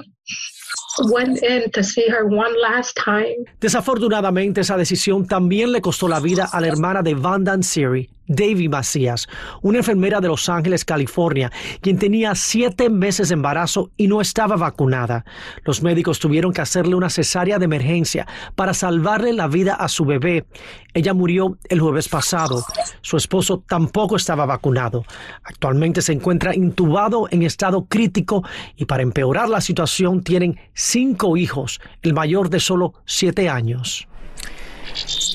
Desafortunadamente, 3.60 4.62
esa 4.62 4.78
decisión 4.78 5.28
también 5.28 5.72
le 5.72 5.82
costó 5.82 6.08
la 6.08 6.20
vida 6.20 6.48
a 6.52 6.62
la 6.62 6.68
hermana 6.68 7.02
de 7.02 7.16
Van 7.16 7.64
Siri, 7.64 8.10
Davy 8.28 8.70
Macías, 8.70 9.28
una 9.62 9.80
enfermera 9.80 10.20
de 10.20 10.28
Los 10.28 10.50
Ángeles, 10.50 10.86
California, 10.86 11.52
quien 11.82 12.00
tenía 12.00 12.34
siete 12.34 12.90
meses 12.90 13.30
de 13.30 13.34
embarazo 13.34 13.92
y 13.98 14.08
no 14.08 14.22
estaba 14.22 14.56
vacunada. 14.56 15.26
Los 15.64 15.84
médicos 15.84 16.20
tuvieron 16.20 16.54
que 16.54 16.62
hacerle 16.62 16.96
una 16.96 17.10
cesárea 17.10 17.60
de 17.60 17.66
emergencia 17.66 18.26
para 18.56 18.74
salvarle 18.74 19.34
la 19.34 19.48
vida 19.48 19.76
a 19.76 19.88
su 19.90 20.06
bebé. 20.06 20.46
Ella 20.94 21.14
murió 21.14 21.58
el 21.70 21.82
jueves 21.82 22.08
pasado. 22.08 22.64
Su 23.02 23.18
esposo 23.18 23.64
tampoco 23.68 24.16
estaba 24.16 24.46
vacunado. 24.46 25.04
Actualmente 25.44 26.02
se 26.02 26.14
encuentra 26.14 26.56
intubado 26.56 27.28
en 27.30 27.44
estado 27.44 27.86
crítico 27.86 28.44
y 28.76 28.86
para 28.86 29.04
empeorar 29.04 29.50
la 29.50 29.62
situación 29.62 30.24
tienen 30.24 30.58
cinco 30.74 31.38
hijos, 31.38 31.80
el 32.02 32.14
mayor 32.14 32.50
de 32.50 32.60
solo 32.60 32.94
siete 33.06 33.50
años. 33.50 34.08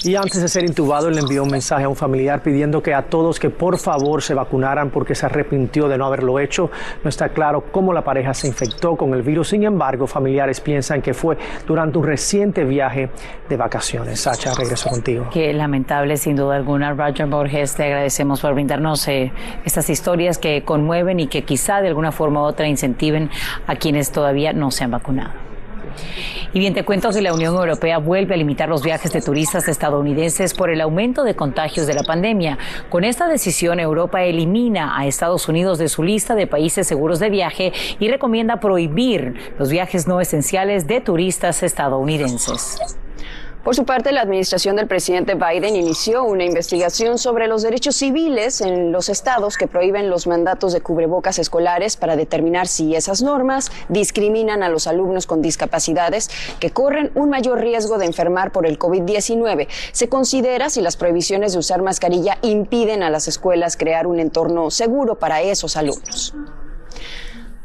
Y 0.03 0.17
antes 0.17 0.41
de 0.41 0.49
ser 0.49 0.65
intubado, 0.65 1.09
él 1.09 1.19
envió 1.19 1.43
un 1.43 1.51
mensaje 1.51 1.85
a 1.85 1.89
un 1.89 1.97
familiar 1.97 2.43
pidiendo 2.43 2.83
que 2.83 2.95
a 2.95 3.03
todos 3.03 3.39
que 3.39 3.51
por 3.51 3.79
favor 3.79 4.23
se 4.23 4.35
vacunaran 4.35 4.91
porque 4.91 5.15
se 5.15 5.27
arrepintió 5.27 5.89
de 5.89 5.99
no 5.99 6.07
haberlo 6.07 6.39
hecho. 6.39 6.71
No 7.05 7.11
está 7.11 7.31
claro 7.31 7.65
cómo 7.71 7.93
la 7.93 8.03
pareja 8.03 8.33
se 8.33 8.47
infectó 8.47 8.97
con 8.97 9.13
el 9.15 9.23
virus. 9.23 9.49
Sin 9.49 9.65
embargo, 9.65 10.07
familiares 10.07 10.61
piensan 10.61 11.03
que 11.03 11.13
fue 11.13 11.37
durante 11.67 11.99
un 11.99 12.07
reciente 12.07 12.65
viaje 12.65 13.11
de 13.49 13.57
vacaciones. 13.57 14.21
Sacha, 14.21 14.55
regreso 14.55 14.89
contigo. 14.89 15.29
Qué 15.33 15.53
lamentable, 15.53 16.17
sin 16.17 16.37
duda 16.37 16.57
alguna. 16.57 16.95
Roger 16.95 17.27
Borges, 17.27 17.75
te 17.75 17.85
agradecemos 17.85 18.41
por 18.41 18.55
brindarnos 18.55 19.07
eh, 19.09 19.33
estas 19.65 19.91
historias 19.91 20.39
que 20.39 20.63
conmueven 20.65 21.21
y 21.21 21.27
que 21.27 21.43
quizá 21.43 21.81
de 21.81 21.89
alguna 21.89 22.13
forma 22.13 22.43
u 22.43 22.45
otra 22.45 22.69
incentiven 22.69 23.31
a 23.67 23.77
quienes 23.77 24.13
todavía 24.13 24.53
no 24.53 24.71
se 24.71 24.85
han 24.85 24.93
vacunado. 24.93 25.50
Y 26.53 26.59
bien, 26.59 26.75
te 26.75 26.85
cuento 26.85 27.11
que 27.11 27.21
la 27.23 27.33
Unión 27.33 27.55
Europea 27.55 27.99
vuelve 27.99 28.35
a 28.35 28.37
limitar 28.37 28.69
los 28.69 28.83
viajes 28.83 29.13
de 29.13 29.21
turistas 29.21 29.69
estadounidenses 29.69 30.55
por 30.55 30.71
el 30.71 30.81
aumento 30.81 31.25
de 31.25 31.35
contagios 31.35 31.87
de 31.87 31.95
la 31.95 32.03
pandemia. 32.03 32.59
Con 32.89 33.05
esta 33.05 33.29
decisión, 33.29 33.81
Europa 33.81 34.23
elimina 34.23 34.99
a 34.99 35.07
Estados 35.07 35.49
Unidos 35.49 35.79
de 35.79 35.89
su 35.89 36.03
lista 36.03 36.35
de 36.35 36.47
países 36.47 36.87
seguros 36.87 37.19
de 37.21 37.31
viaje 37.31 37.73
y 37.99 38.09
recomienda 38.09 38.61
prohibir 38.61 39.35
los 39.59 39.71
viajes 39.71 40.07
no 40.07 40.21
esenciales 40.21 40.87
de 40.87 41.01
turistas 41.01 41.63
estadounidenses. 41.63 42.79
Por 43.65 43.77
su 43.77 43.85
parte, 43.85 44.11
la 44.11 44.23
administración 44.23 44.77
del 44.77 44.87
presidente 44.87 45.35
Biden 45.35 45.77
inició 45.77 46.25
una 46.25 46.45
investigación 46.45 47.19
sobre 47.19 47.47
los 47.47 47.61
derechos 47.61 47.95
civiles 47.95 48.63
en 48.63 48.91
los 48.91 49.11
estados 49.11 49.59
que 49.59 49.67
prohíben 49.67 50.09
los 50.09 50.27
mandatos 50.27 50.73
de 50.73 50.81
cubrebocas 50.81 51.39
escolares 51.39 51.97
para 51.97 52.17
determinar 52.17 52.69
si 52.69 52.97
esas 52.97 53.21
normas 53.21 53.71
discriminan 53.91 54.63
a 54.63 54.71
los 54.71 54.87
alumnos 54.87 55.27
con 55.27 55.43
discapacidades 55.43 56.31
que 56.59 56.71
corren 56.71 57.11
un 57.15 57.29
mayor 57.29 57.61
riesgo 57.61 57.99
de 57.99 58.07
enfermar 58.07 58.51
por 58.51 58.65
el 58.65 58.79
COVID-19. 58.79 59.69
Se 59.93 60.09
considera 60.09 60.71
si 60.71 60.81
las 60.81 60.97
prohibiciones 60.97 61.53
de 61.53 61.59
usar 61.59 61.83
mascarilla 61.83 62.39
impiden 62.41 63.03
a 63.03 63.11
las 63.11 63.29
escuelas 63.29 63.77
crear 63.77 64.07
un 64.07 64.21
entorno 64.21 64.71
seguro 64.71 65.19
para 65.19 65.43
esos 65.43 65.77
alumnos. 65.77 66.35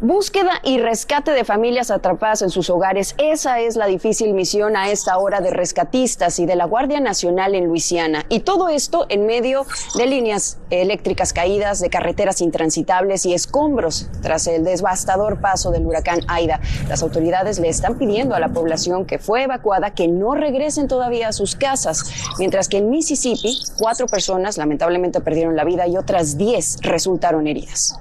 Búsqueda 0.08 0.62
y 0.64 0.78
rescate 0.78 1.32
de 1.32 1.44
familias 1.44 1.90
atrapadas 1.90 2.44
en 2.44 2.52
sus 2.52 2.70
hogares. 2.70 3.16
Esa 3.18 3.60
es 3.60 3.76
la 3.76 3.88
difícil 3.88 4.36
misión 4.36 4.78
a 4.78 4.92
esta 4.92 5.18
hora 5.18 5.42
de 5.42 5.50
rescatistas 5.50 6.38
y 6.38 6.46
de 6.46 6.56
la 6.56 6.66
Guardia 6.66 7.00
Nacional 7.00 7.56
en 7.56 7.66
Luisiana. 7.66 8.24
Y 8.30 8.42
todo 8.42 8.70
esto 8.70 9.08
en 9.10 9.26
medio 9.26 9.66
de 9.98 10.06
líneas 10.06 10.60
eléctricas 10.70 11.34
caídas, 11.34 11.80
de 11.80 11.90
carreteras 11.90 12.42
intransitables 12.42 13.26
y 13.26 13.34
escombros 13.34 14.08
tras 14.22 14.46
el 14.46 14.64
devastador 14.64 15.42
paso 15.42 15.72
del 15.72 15.88
huracán 15.88 16.20
Aida. 16.28 16.60
Las 16.88 17.02
autoridades 17.02 17.58
le 17.58 17.70
están 17.70 17.98
pidiendo 17.98 18.36
a 18.36 18.40
la 18.40 18.50
población 18.50 19.06
que 19.06 19.18
fue 19.18 19.42
evacuada 19.42 19.96
que 19.96 20.08
no 20.08 20.36
regresen 20.36 20.88
todavía 20.88 21.30
a 21.30 21.34
sus 21.34 21.56
casas, 21.56 22.04
mientras 22.38 22.70
que 22.70 22.78
en 22.78 22.92
Mississippi 22.92 23.58
cuatro 23.80 24.06
personas 24.06 24.60
lamentablemente 24.60 25.20
perdieron 25.20 25.56
la 25.56 25.64
vida 25.64 25.88
y 25.88 25.98
otras 25.98 26.38
diez 26.38 26.78
resultaron 26.84 27.48
heridas. 27.48 28.00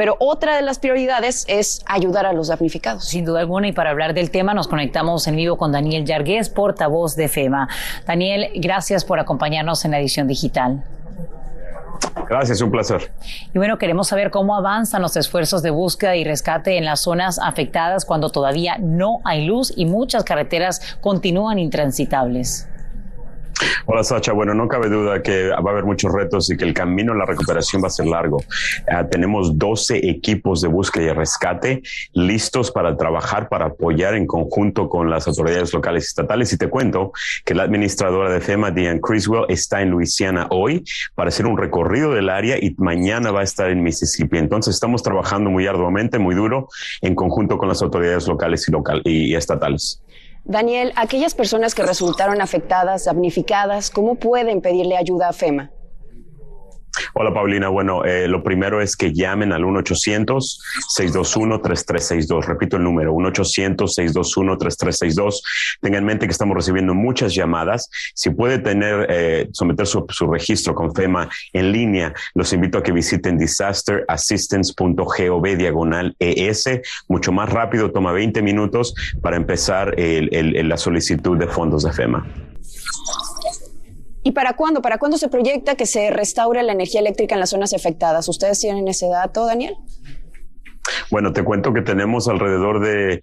Pero 0.00 0.16
otra 0.18 0.56
de 0.56 0.62
las 0.62 0.78
prioridades 0.78 1.44
es 1.46 1.82
ayudar 1.84 2.24
a 2.24 2.32
los 2.32 2.48
damnificados. 2.48 3.04
Sin 3.04 3.26
duda 3.26 3.40
alguna, 3.40 3.68
y 3.68 3.72
para 3.72 3.90
hablar 3.90 4.14
del 4.14 4.30
tema 4.30 4.54
nos 4.54 4.66
conectamos 4.66 5.26
en 5.26 5.36
vivo 5.36 5.58
con 5.58 5.72
Daniel 5.72 6.06
Yargués, 6.06 6.48
portavoz 6.48 7.16
de 7.16 7.28
FEMA. 7.28 7.68
Daniel, 8.06 8.48
gracias 8.54 9.04
por 9.04 9.20
acompañarnos 9.20 9.84
en 9.84 9.90
la 9.90 10.00
edición 10.00 10.26
digital. 10.26 10.82
Gracias, 12.30 12.62
un 12.62 12.70
placer. 12.70 13.12
Y 13.52 13.58
bueno, 13.58 13.76
queremos 13.76 14.08
saber 14.08 14.30
cómo 14.30 14.56
avanzan 14.56 15.02
los 15.02 15.18
esfuerzos 15.18 15.62
de 15.62 15.68
búsqueda 15.68 16.16
y 16.16 16.24
rescate 16.24 16.78
en 16.78 16.86
las 16.86 17.00
zonas 17.00 17.38
afectadas 17.38 18.06
cuando 18.06 18.30
todavía 18.30 18.78
no 18.78 19.20
hay 19.24 19.44
luz 19.44 19.70
y 19.76 19.84
muchas 19.84 20.24
carreteras 20.24 20.96
continúan 21.02 21.58
intransitables. 21.58 22.69
Hola 23.86 24.04
Sacha, 24.04 24.32
bueno, 24.32 24.54
no 24.54 24.68
cabe 24.68 24.88
duda 24.88 25.22
que 25.22 25.48
va 25.48 25.56
a 25.56 25.72
haber 25.72 25.84
muchos 25.84 26.12
retos 26.12 26.50
y 26.50 26.56
que 26.56 26.64
el 26.64 26.74
camino 26.74 27.12
a 27.12 27.16
la 27.16 27.26
recuperación 27.26 27.82
va 27.82 27.88
a 27.88 27.90
ser 27.90 28.06
largo. 28.06 28.42
Ah, 28.90 29.06
tenemos 29.06 29.58
12 29.58 30.08
equipos 30.08 30.60
de 30.60 30.68
búsqueda 30.68 31.04
y 31.04 31.12
rescate 31.12 31.82
listos 32.12 32.70
para 32.70 32.96
trabajar, 32.96 33.48
para 33.48 33.66
apoyar 33.66 34.14
en 34.14 34.26
conjunto 34.26 34.88
con 34.88 35.10
las 35.10 35.26
autoridades 35.26 35.72
locales 35.72 36.04
y 36.04 36.06
estatales. 36.06 36.52
Y 36.52 36.58
te 36.58 36.68
cuento 36.68 37.12
que 37.44 37.54
la 37.54 37.64
administradora 37.64 38.32
de 38.32 38.40
FEMA, 38.40 38.70
Diane 38.70 39.00
Criswell, 39.00 39.44
está 39.48 39.82
en 39.82 39.90
Luisiana 39.90 40.46
hoy 40.50 40.84
para 41.14 41.28
hacer 41.28 41.46
un 41.46 41.58
recorrido 41.58 42.12
del 42.12 42.28
área 42.28 42.56
y 42.58 42.74
mañana 42.78 43.30
va 43.30 43.40
a 43.40 43.44
estar 43.44 43.70
en 43.70 43.82
Mississippi. 43.82 44.38
Entonces 44.38 44.74
estamos 44.74 45.02
trabajando 45.02 45.50
muy 45.50 45.66
arduamente, 45.66 46.18
muy 46.18 46.34
duro, 46.34 46.68
en 47.00 47.14
conjunto 47.14 47.58
con 47.58 47.68
las 47.68 47.82
autoridades 47.82 48.26
locales 48.28 48.70
y, 49.04 49.34
estatales. 49.34 50.02
Daniel, 50.44 50.92
aquellas 50.96 51.34
personas 51.34 51.74
que 51.74 51.82
resultaron 51.82 52.40
afectadas, 52.40 53.04
damnificadas, 53.04 53.90
¿cómo 53.90 54.16
pueden 54.16 54.60
pedirle 54.60 54.96
ayuda 54.96 55.28
a 55.28 55.32
FEMA? 55.32 55.70
Hola 57.14 57.32
Paulina, 57.32 57.68
bueno, 57.68 58.04
eh, 58.04 58.26
lo 58.28 58.42
primero 58.42 58.80
es 58.80 58.96
que 58.96 59.12
llamen 59.12 59.52
al 59.52 59.62
1-800-621-3362. 59.62 62.46
Repito 62.46 62.76
el 62.76 62.82
número, 62.84 63.14
1-800-621-3362. 63.14 65.42
Tengan 65.80 66.00
en 66.00 66.06
mente 66.06 66.26
que 66.26 66.32
estamos 66.32 66.56
recibiendo 66.56 66.94
muchas 66.94 67.34
llamadas. 67.34 67.90
Si 68.14 68.30
puede 68.30 68.58
tener, 68.58 69.06
eh, 69.10 69.48
someter 69.52 69.86
su, 69.86 70.06
registro 70.30 70.74
con 70.74 70.94
FEMA 70.94 71.28
en 71.52 71.72
línea, 71.72 72.14
los 72.34 72.52
invito 72.52 72.78
a 72.78 72.82
que 72.82 72.92
visiten 72.92 73.36
disasterassistance.gov 73.38 75.56
diagonal 75.56 76.14
ES. 76.18 76.80
Mucho 77.08 77.32
más 77.32 77.48
rápido, 77.50 77.90
toma 77.90 78.12
20 78.12 78.42
minutos 78.42 78.94
para 79.22 79.36
empezar 79.36 79.94
la 79.96 80.76
solicitud 80.76 81.38
de 81.38 81.46
fondos 81.46 81.84
de 81.84 81.92
FEMA. 81.92 82.26
¿Y 84.22 84.32
para 84.32 84.54
cuándo? 84.54 84.82
¿Para 84.82 84.98
cuándo 84.98 85.16
se 85.16 85.28
proyecta 85.28 85.76
que 85.76 85.86
se 85.86 86.10
restaure 86.10 86.62
la 86.62 86.72
energía 86.72 87.00
eléctrica 87.00 87.34
en 87.34 87.40
las 87.40 87.50
zonas 87.50 87.72
afectadas? 87.72 88.28
¿Ustedes 88.28 88.58
tienen 88.60 88.86
ese 88.88 89.08
dato, 89.08 89.46
Daniel? 89.46 89.76
Bueno, 91.10 91.32
te 91.32 91.42
cuento 91.42 91.72
que 91.72 91.82
tenemos 91.82 92.28
alrededor 92.28 92.80
de 92.80 93.20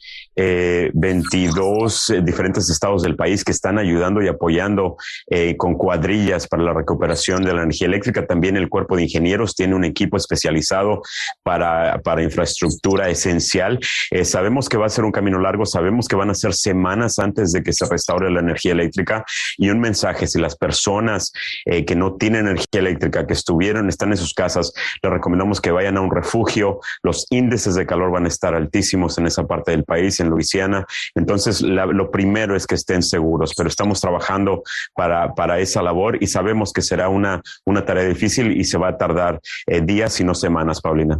22 0.93 2.09
eh, 2.09 2.17
eh, 2.17 2.21
diferentes 2.21 2.69
estados 2.69 3.01
del 3.01 3.15
país 3.15 3.43
que 3.43 3.51
están 3.51 3.79
ayudando 3.79 4.21
y 4.21 4.27
apoyando 4.27 4.97
eh, 5.29 5.55
con 5.55 5.75
cuadrillas 5.75 6.47
para 6.47 6.63
la 6.63 6.73
recuperación 6.73 7.43
de 7.43 7.53
la 7.53 7.63
energía 7.63 7.87
eléctrica. 7.87 8.25
También 8.25 8.57
el 8.57 8.69
cuerpo 8.69 8.97
de 8.97 9.03
ingenieros 9.03 9.55
tiene 9.55 9.75
un 9.75 9.85
equipo 9.85 10.17
especializado 10.17 11.01
para, 11.43 12.01
infraestructura 12.17 13.09
esencial. 13.09 13.79
sabemos 14.23 14.67
que 14.69 14.77
va 14.77 14.87
a 14.87 14.89
ser 14.89 15.05
un 15.05 15.11
camino 15.11 15.39
largo, 15.39 15.65
sabemos 15.65 16.07
que 16.07 16.15
van 16.15 16.31
a 16.31 16.33
ser 16.33 16.53
semanas 16.53 17.19
antes 17.19 17.51
de 17.51 17.61
que 17.61 17.71
se 17.71 17.85
restaure 17.85 18.31
la 18.31 18.39
energía 18.39 18.71
eléctrica 18.71 19.23
y 19.57 19.69
un 19.69 19.79
mensaje, 19.79 20.25
si 20.25 20.39
las 20.39 20.55
personas 20.55 21.31
que 21.65 21.95
no 21.95 22.15
tienen 22.15 22.47
energía 22.47 22.79
eléctrica, 22.79 23.27
que 23.27 23.33
estuvieron, 23.33 23.87
están 23.87 24.09
en 24.09 24.17
sus 24.17 24.33
casas, 24.33 24.73
les 25.03 25.11
recomendamos 25.11 25.61
que 25.61 25.69
vayan 25.69 25.97
a 25.97 26.01
un 26.01 26.09
refugio. 26.09 26.79
Los 27.03 27.27
índices 27.47 27.75
de 27.75 27.85
calor 27.85 28.11
van 28.11 28.25
a 28.25 28.27
estar 28.27 28.53
altísimos 28.53 29.17
en 29.17 29.25
esa 29.25 29.47
parte 29.47 29.71
del 29.71 29.85
país, 29.85 30.19
en 30.19 30.29
Luisiana. 30.29 30.85
Entonces, 31.15 31.61
lo 31.61 32.11
primero 32.11 32.55
es 32.55 32.67
que 32.67 32.75
estén 32.75 33.01
seguros, 33.01 33.53
pero 33.55 33.69
estamos 33.69 34.01
trabajando 34.01 34.63
para, 34.93 35.33
para 35.33 35.59
esa 35.59 35.81
labor 35.81 36.21
y 36.21 36.27
sabemos 36.27 36.73
que 36.73 36.81
será 36.81 37.07
una, 37.09 37.41
una 37.65 37.85
tarea 37.85 38.03
difícil 38.03 38.51
y 38.51 38.65
se 38.65 38.77
va 38.77 38.89
a 38.89 38.97
tardar 38.97 39.39
eh, 39.65 39.81
días 39.81 40.19
y 40.19 40.25
no 40.25 40.35
semanas, 40.35 40.81
Paulina. 40.81 41.19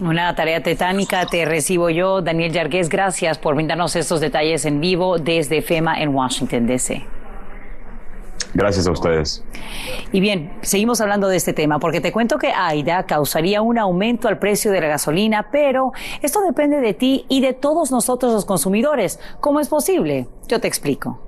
Una 0.00 0.34
tarea 0.34 0.62
tetánica, 0.62 1.26
te 1.26 1.44
recibo 1.44 1.90
yo, 1.90 2.22
Daniel 2.22 2.52
Yargués. 2.52 2.88
Gracias 2.88 3.38
por 3.38 3.54
brindarnos 3.54 3.94
estos 3.96 4.20
detalles 4.20 4.64
en 4.64 4.80
vivo 4.80 5.18
desde 5.18 5.62
FEMA 5.62 6.00
en 6.00 6.08
Washington, 6.14 6.66
D.C. 6.66 7.19
Gracias 8.54 8.86
a 8.86 8.92
ustedes. 8.92 9.44
Y 10.12 10.20
bien, 10.20 10.52
seguimos 10.62 11.00
hablando 11.00 11.28
de 11.28 11.36
este 11.36 11.52
tema 11.52 11.78
porque 11.78 12.00
te 12.00 12.12
cuento 12.12 12.38
que 12.38 12.52
AIDA 12.52 13.04
causaría 13.04 13.62
un 13.62 13.78
aumento 13.78 14.28
al 14.28 14.38
precio 14.38 14.72
de 14.72 14.80
la 14.80 14.88
gasolina, 14.88 15.48
pero 15.52 15.92
esto 16.22 16.40
depende 16.42 16.80
de 16.80 16.94
ti 16.94 17.26
y 17.28 17.40
de 17.40 17.52
todos 17.52 17.90
nosotros 17.90 18.32
los 18.32 18.44
consumidores. 18.44 19.20
¿Cómo 19.40 19.60
es 19.60 19.68
posible? 19.68 20.26
Yo 20.48 20.60
te 20.60 20.68
explico. 20.68 21.20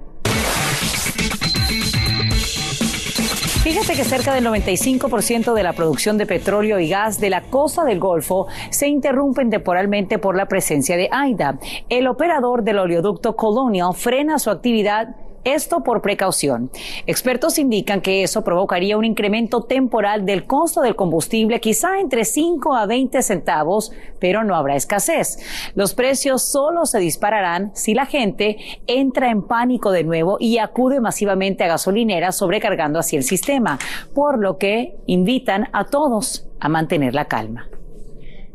Fíjate 3.62 3.94
que 3.94 4.02
cerca 4.02 4.34
del 4.34 4.44
95% 4.44 5.54
de 5.54 5.62
la 5.62 5.72
producción 5.72 6.18
de 6.18 6.26
petróleo 6.26 6.80
y 6.80 6.88
gas 6.88 7.20
de 7.20 7.30
la 7.30 7.42
costa 7.42 7.84
del 7.84 8.00
Golfo 8.00 8.48
se 8.70 8.88
interrumpen 8.88 9.50
temporalmente 9.50 10.18
por 10.18 10.36
la 10.36 10.46
presencia 10.46 10.96
de 10.96 11.08
AIDA. 11.12 11.60
El 11.88 12.08
operador 12.08 12.64
del 12.64 12.80
oleoducto 12.80 13.36
Colonial 13.36 13.94
frena 13.94 14.40
su 14.40 14.50
actividad 14.50 15.14
esto 15.44 15.82
por 15.82 16.02
precaución. 16.02 16.70
Expertos 17.06 17.58
indican 17.58 18.00
que 18.00 18.22
eso 18.22 18.44
provocaría 18.44 18.96
un 18.96 19.04
incremento 19.04 19.62
temporal 19.62 20.24
del 20.24 20.44
costo 20.46 20.82
del 20.82 20.96
combustible, 20.96 21.60
quizá 21.60 22.00
entre 22.00 22.24
5 22.24 22.74
a 22.74 22.86
20 22.86 23.22
centavos, 23.22 23.92
pero 24.18 24.44
no 24.44 24.54
habrá 24.54 24.76
escasez. 24.76 25.38
Los 25.74 25.94
precios 25.94 26.42
solo 26.42 26.86
se 26.86 26.98
dispararán 26.98 27.70
si 27.74 27.94
la 27.94 28.06
gente 28.06 28.58
entra 28.86 29.30
en 29.30 29.42
pánico 29.42 29.90
de 29.90 30.04
nuevo 30.04 30.36
y 30.38 30.58
acude 30.58 31.00
masivamente 31.00 31.64
a 31.64 31.68
gasolineras, 31.68 32.36
sobrecargando 32.36 32.98
así 32.98 33.16
el 33.16 33.24
sistema, 33.24 33.78
por 34.14 34.38
lo 34.38 34.58
que 34.58 34.96
invitan 35.06 35.68
a 35.72 35.86
todos 35.86 36.46
a 36.60 36.68
mantener 36.68 37.14
la 37.14 37.26
calma. 37.26 37.71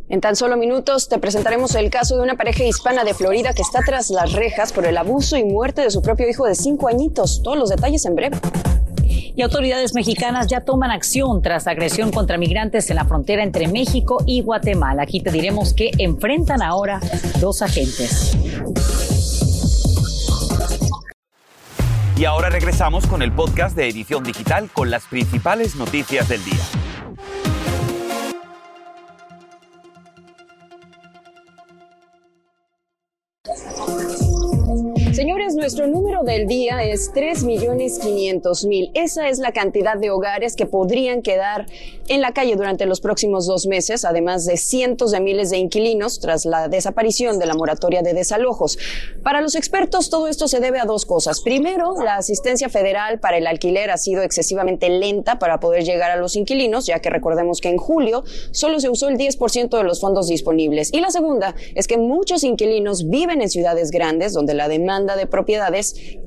En 0.09 0.21
tan 0.21 0.37
solo 0.37 0.55
minutos 0.55 1.09
te 1.09 1.19
presentaremos 1.19 1.75
el 1.75 1.89
caso 1.89 2.15
de 2.15 2.21
una 2.21 2.35
pareja 2.35 2.63
hispana 2.63 3.03
de 3.03 3.13
Florida 3.13 3.51
que 3.53 3.61
está 3.61 3.81
tras 3.85 4.09
las 4.09 4.31
rejas 4.31 4.71
por 4.71 4.85
el 4.85 4.95
abuso 4.95 5.35
y 5.35 5.43
muerte 5.43 5.81
de 5.81 5.91
su 5.91 6.01
propio 6.01 6.29
hijo 6.29 6.45
de 6.45 6.55
cinco 6.55 6.87
añitos. 6.87 7.43
Todos 7.43 7.57
los 7.57 7.67
detalles 7.67 8.05
en 8.05 8.15
breve. 8.15 8.37
Y 9.03 9.41
autoridades 9.41 9.93
mexicanas 9.93 10.47
ya 10.47 10.61
toman 10.61 10.91
acción 10.91 11.41
tras 11.41 11.67
agresión 11.67 12.11
contra 12.11 12.37
migrantes 12.37 12.89
en 12.89 12.95
la 12.95 13.03
frontera 13.03 13.43
entre 13.43 13.67
México 13.67 14.23
y 14.25 14.41
Guatemala. 14.41 15.03
Aquí 15.03 15.19
te 15.19 15.29
diremos 15.29 15.73
que 15.73 15.91
enfrentan 15.97 16.61
ahora 16.61 17.01
dos 17.41 17.61
agentes. 17.61 18.37
Y 22.15 22.23
ahora 22.23 22.49
regresamos 22.49 23.05
con 23.07 23.21
el 23.21 23.33
podcast 23.33 23.75
de 23.75 23.89
Edición 23.89 24.23
Digital 24.23 24.69
con 24.71 24.89
las 24.89 25.05
principales 25.05 25.75
noticias 25.75 26.29
del 26.29 26.43
día. 26.45 26.86
Señores, 35.17 35.46
nuestro 35.67 35.87
número 35.87 36.23
del 36.23 36.47
día 36.47 36.81
es 36.81 37.11
3.500.000. 37.13 38.91
Esa 38.93 39.27
es 39.27 39.39
la 39.39 39.51
cantidad 39.51 39.97
de 39.97 40.11
hogares 40.11 40.55
que 40.55 40.65
podrían 40.65 41.21
quedar 41.21 41.65
en 42.07 42.21
la 42.21 42.31
calle 42.31 42.55
durante 42.55 42.85
los 42.85 43.01
próximos 43.01 43.47
dos 43.47 43.67
meses, 43.67 44.05
además 44.05 44.45
de 44.45 44.55
cientos 44.55 45.11
de 45.11 45.19
miles 45.19 45.49
de 45.49 45.57
inquilinos 45.57 46.21
tras 46.21 46.45
la 46.45 46.69
desaparición 46.69 47.37
de 47.37 47.47
la 47.47 47.53
moratoria 47.53 48.01
de 48.01 48.13
desalojos. 48.13 48.79
Para 49.23 49.41
los 49.41 49.55
expertos, 49.55 50.09
todo 50.09 50.29
esto 50.29 50.47
se 50.47 50.61
debe 50.61 50.79
a 50.79 50.85
dos 50.85 51.05
cosas. 51.05 51.41
Primero, 51.41 52.01
la 52.01 52.15
asistencia 52.15 52.69
federal 52.69 53.19
para 53.19 53.37
el 53.37 53.45
alquiler 53.45 53.91
ha 53.91 53.97
sido 53.97 54.21
excesivamente 54.23 54.87
lenta 54.87 55.37
para 55.37 55.59
poder 55.59 55.83
llegar 55.83 56.11
a 56.11 56.15
los 56.15 56.37
inquilinos, 56.37 56.85
ya 56.85 56.99
que 56.99 57.09
recordemos 57.09 57.59
que 57.59 57.67
en 57.67 57.77
julio 57.77 58.23
solo 58.51 58.79
se 58.79 58.87
usó 58.87 59.09
el 59.09 59.17
10% 59.17 59.77
de 59.77 59.83
los 59.83 59.99
fondos 59.99 60.29
disponibles. 60.29 60.93
Y 60.93 61.01
la 61.01 61.11
segunda 61.11 61.55
es 61.75 61.87
que 61.87 61.97
muchos 61.97 62.45
inquilinos 62.45 63.09
viven 63.09 63.41
en 63.41 63.49
ciudades 63.49 63.91
grandes 63.91 64.31
donde 64.31 64.53
la 64.53 64.69
demanda 64.69 65.17
de 65.17 65.27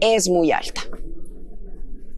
es 0.01 0.29
muy 0.29 0.53
alta. 0.53 0.83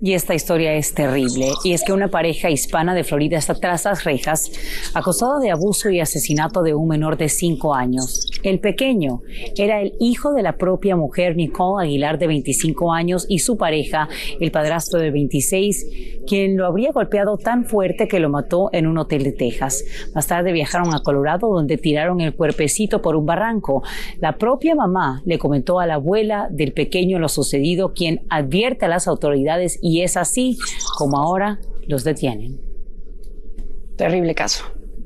Y 0.04 0.14
esta 0.14 0.34
historia 0.34 0.74
es 0.74 0.94
terrible. 0.94 1.52
Y 1.62 1.74
es 1.74 1.84
que 1.84 1.92
una 1.92 2.08
pareja 2.08 2.50
hispana 2.50 2.92
de 2.92 3.04
Florida 3.04 3.38
está 3.38 3.54
tras 3.54 3.84
las 3.84 4.02
rejas, 4.02 4.50
acusada 4.94 5.38
de 5.38 5.52
abuso 5.52 5.90
y 5.90 6.00
asesinato 6.00 6.62
de 6.62 6.74
un 6.74 6.88
menor 6.88 7.16
de 7.16 7.28
cinco 7.28 7.72
años. 7.72 8.28
El 8.42 8.58
pequeño 8.58 9.22
era 9.56 9.80
el 9.80 9.94
hijo 10.00 10.32
de 10.32 10.42
la 10.42 10.56
propia 10.56 10.96
mujer 10.96 11.36
Nicole 11.36 11.86
Aguilar 11.86 12.18
de 12.18 12.26
25 12.26 12.92
años 12.92 13.26
y 13.28 13.38
su 13.38 13.56
pareja, 13.56 14.08
el 14.40 14.50
padrastro 14.50 14.98
de 14.98 15.12
26, 15.12 15.86
quien 16.26 16.56
lo 16.56 16.66
habría 16.66 16.90
golpeado 16.90 17.36
tan 17.36 17.64
fuerte 17.64 18.08
que 18.08 18.18
lo 18.18 18.28
mató 18.28 18.70
en 18.72 18.88
un 18.88 18.98
hotel 18.98 19.22
de 19.22 19.32
Texas. 19.32 19.84
Más 20.16 20.26
tarde 20.26 20.50
viajaron 20.50 20.92
a 20.94 21.02
Colorado 21.04 21.46
donde 21.48 21.78
tiraron 21.78 22.20
el 22.20 22.34
cuerpecito 22.34 23.02
por 23.02 23.14
un 23.14 23.26
barranco. 23.26 23.84
La 24.18 24.36
propia 24.36 24.74
mamá 24.74 25.22
le 25.24 25.38
comentó 25.38 25.78
a 25.78 25.86
la 25.86 25.94
abuela 25.94 26.48
del 26.50 26.72
pequeño 26.72 27.20
lo 27.20 27.28
sucedido, 27.28 27.92
quien 27.92 28.22
advierte 28.30 28.86
a 28.86 28.88
las 28.88 29.06
autoridades 29.06 29.78
y 29.80 29.91
y 29.92 30.00
es 30.00 30.16
así 30.16 30.56
como 30.96 31.18
ahora 31.18 31.60
los 31.86 32.02
detienen. 32.02 32.58
Terrible 33.96 34.34
caso. 34.34 34.64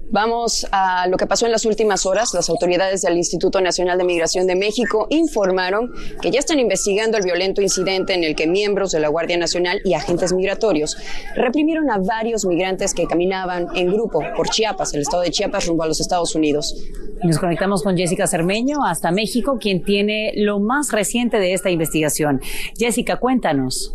Vamos 0.09 0.65
a 0.71 1.09
lo 1.09 1.17
que 1.17 1.27
pasó 1.27 1.47
en 1.47 1.51
las 1.51 1.65
últimas 1.65 2.07
horas. 2.07 2.33
Las 2.33 2.49
autoridades 2.49 3.03
del 3.03 3.17
Instituto 3.17 3.61
Nacional 3.61 3.99
de 3.99 4.05
Migración 4.05 4.47
de 4.47 4.55
México 4.55 5.09
informaron 5.11 5.93
que 6.23 6.31
ya 6.31 6.39
están 6.39 6.61
investigando 6.61 7.19
el 7.19 7.25
violento 7.25 7.61
incidente 7.61 8.15
en 8.15 8.23
el 8.23 8.37
que 8.37 8.47
miembros 8.47 8.93
de 8.93 9.01
la 9.01 9.09
Guardia 9.09 9.37
Nacional 9.37 9.81
y 9.85 9.95
agentes 9.95 10.33
migratorios 10.33 10.97
reprimieron 11.35 11.91
a 11.91 11.99
varios 11.99 12.45
migrantes 12.45 12.95
que 12.95 13.07
caminaban 13.07 13.67
en 13.75 13.93
grupo 13.93 14.21
por 14.37 14.49
Chiapas, 14.51 14.95
el 14.95 15.01
estado 15.01 15.25
de 15.25 15.33
Chiapas, 15.33 15.67
rumbo 15.67 15.83
a 15.83 15.89
los 15.89 16.01
Estados 16.01 16.37
Unidos. 16.37 16.77
Nos 17.25 17.41
conectamos 17.41 17.83
con 17.83 17.97
Jessica 17.97 18.29
Cermeño 18.29 18.85
hasta 18.87 19.11
México, 19.11 19.59
quien 19.61 19.83
tiene 19.83 20.33
lo 20.37 20.61
más 20.61 20.93
reciente 20.93 21.41
de 21.41 21.55
esta 21.55 21.71
investigación. 21.71 22.41
Jessica, 22.79 23.17
cuéntanos. 23.17 23.93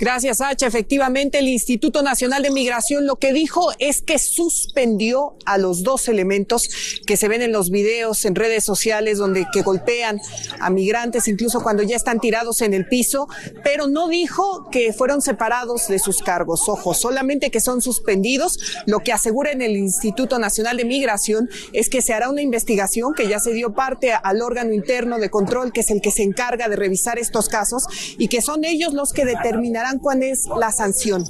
Gracias, 0.00 0.38
Sacha. 0.38 0.66
Efectivamente, 0.66 1.40
el 1.40 1.48
Instituto 1.48 2.00
Nacional 2.00 2.42
de 2.42 2.50
Migración 2.50 3.06
lo 3.06 3.16
que 3.16 3.34
dijo 3.34 3.68
es 3.78 4.00
que 4.00 4.18
suspendió 4.18 5.36
a 5.44 5.58
los 5.58 5.82
dos 5.82 6.08
elementos 6.08 6.70
que 7.06 7.18
se 7.18 7.28
ven 7.28 7.42
en 7.42 7.52
los 7.52 7.70
videos 7.70 8.24
en 8.24 8.34
redes 8.34 8.64
sociales 8.64 9.18
donde 9.18 9.46
que 9.52 9.60
golpean 9.60 10.18
a 10.58 10.70
migrantes, 10.70 11.28
incluso 11.28 11.62
cuando 11.62 11.82
ya 11.82 11.96
están 11.96 12.18
tirados 12.18 12.62
en 12.62 12.72
el 12.72 12.88
piso, 12.88 13.28
pero 13.62 13.88
no 13.88 14.08
dijo 14.08 14.70
que 14.70 14.94
fueron 14.94 15.20
separados 15.20 15.88
de 15.88 15.98
sus 15.98 16.22
cargos. 16.22 16.66
Ojo, 16.70 16.94
solamente 16.94 17.50
que 17.50 17.60
son 17.60 17.82
suspendidos. 17.82 18.58
Lo 18.86 19.00
que 19.00 19.12
asegura 19.12 19.52
en 19.52 19.60
el 19.60 19.76
Instituto 19.76 20.38
Nacional 20.38 20.78
de 20.78 20.86
Migración 20.86 21.50
es 21.74 21.90
que 21.90 22.00
se 22.00 22.14
hará 22.14 22.30
una 22.30 22.40
investigación 22.40 23.12
que 23.12 23.28
ya 23.28 23.38
se 23.38 23.52
dio 23.52 23.74
parte 23.74 24.12
al 24.12 24.40
órgano 24.40 24.72
interno 24.72 25.18
de 25.18 25.28
control, 25.28 25.74
que 25.74 25.80
es 25.80 25.90
el 25.90 26.00
que 26.00 26.10
se 26.10 26.22
encarga 26.22 26.70
de 26.70 26.76
revisar 26.76 27.18
estos 27.18 27.50
casos 27.50 27.84
y 28.16 28.28
que 28.28 28.40
son 28.40 28.64
ellos 28.64 28.94
los 28.94 29.12
que 29.12 29.26
determinarán 29.26 29.89
cuál 29.98 30.22
es 30.22 30.46
la 30.58 30.70
sanción. 30.70 31.24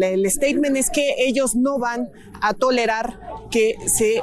El 0.00 0.30
statement 0.30 0.76
es 0.76 0.90
que 0.90 1.14
ellos 1.18 1.54
no 1.54 1.78
van 1.78 2.10
a 2.40 2.54
tolerar 2.54 3.48
que 3.50 3.76
se 3.86 4.22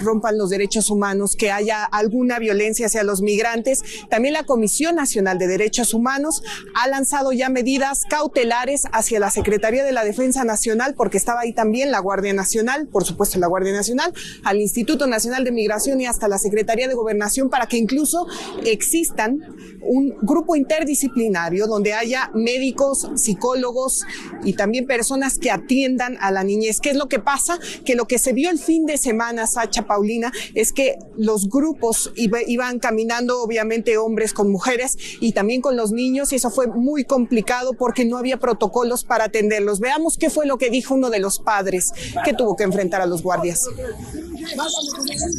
rompan 0.00 0.38
los 0.38 0.50
derechos 0.50 0.90
humanos, 0.90 1.36
que 1.36 1.50
haya 1.50 1.84
alguna 1.84 2.38
violencia 2.38 2.86
hacia 2.86 3.02
los 3.02 3.22
migrantes. 3.22 3.82
También 4.10 4.34
la 4.34 4.44
Comisión 4.44 4.96
Nacional 4.96 5.38
de 5.38 5.46
Derechos 5.46 5.94
Humanos 5.94 6.42
ha 6.74 6.88
lanzado 6.88 7.32
ya 7.32 7.48
medidas 7.48 8.02
cautelares 8.08 8.84
hacia 8.92 9.20
la 9.20 9.30
Secretaría 9.30 9.84
de 9.84 9.92
la 9.92 10.04
Defensa 10.04 10.44
Nacional, 10.44 10.94
porque 10.94 11.18
estaba 11.18 11.40
ahí 11.40 11.52
también 11.52 11.90
la 11.90 12.00
Guardia 12.00 12.32
Nacional, 12.32 12.86
por 12.88 13.04
supuesto 13.04 13.38
la 13.38 13.46
Guardia 13.46 13.72
Nacional, 13.72 14.12
al 14.44 14.60
Instituto 14.60 15.06
Nacional 15.06 15.44
de 15.44 15.52
Migración 15.52 16.00
y 16.00 16.06
hasta 16.06 16.28
la 16.28 16.38
Secretaría 16.38 16.88
de 16.88 16.94
Gobernación, 16.94 17.50
para 17.50 17.66
que 17.66 17.76
incluso 17.76 18.26
existan 18.64 19.40
un 19.80 20.14
grupo 20.22 20.56
interdisciplinario 20.56 21.66
donde 21.66 21.92
haya 21.92 22.30
médicos, 22.34 23.08
psicólogos 23.14 24.04
y 24.44 24.54
también 24.54 24.86
personas 24.86 25.38
que 25.38 25.50
atiendan 25.50 26.16
a 26.20 26.30
la 26.30 26.44
niñez. 26.44 26.80
¿Qué 26.80 26.90
es 26.90 26.96
lo 26.96 27.08
que 27.08 27.18
pasa? 27.18 27.58
Que 27.84 27.94
lo 27.94 28.06
que 28.06 28.18
se 28.18 28.32
vio 28.32 28.50
el 28.50 28.58
fin 28.58 28.86
de 28.86 28.98
semana, 28.98 29.46
Sacha, 29.46 29.86
Paulina, 29.88 30.30
es 30.54 30.72
que 30.72 30.96
los 31.16 31.48
grupos 31.48 32.12
iban 32.14 32.78
caminando, 32.78 33.42
obviamente, 33.42 33.98
hombres 33.98 34.32
con 34.32 34.52
mujeres 34.52 34.96
y 35.20 35.32
también 35.32 35.60
con 35.60 35.76
los 35.76 35.90
niños, 35.90 36.32
y 36.32 36.36
eso 36.36 36.50
fue 36.50 36.68
muy 36.68 37.04
complicado 37.04 37.72
porque 37.72 38.04
no 38.04 38.18
había 38.18 38.38
protocolos 38.38 39.04
para 39.04 39.24
atenderlos. 39.24 39.80
Veamos 39.80 40.16
qué 40.16 40.30
fue 40.30 40.46
lo 40.46 40.58
que 40.58 40.70
dijo 40.70 40.94
uno 40.94 41.10
de 41.10 41.18
los 41.18 41.40
padres 41.40 41.90
que 42.24 42.34
tuvo 42.34 42.54
que 42.54 42.64
enfrentar 42.64 43.00
a 43.00 43.06
los 43.06 43.22
guardias. 43.22 43.68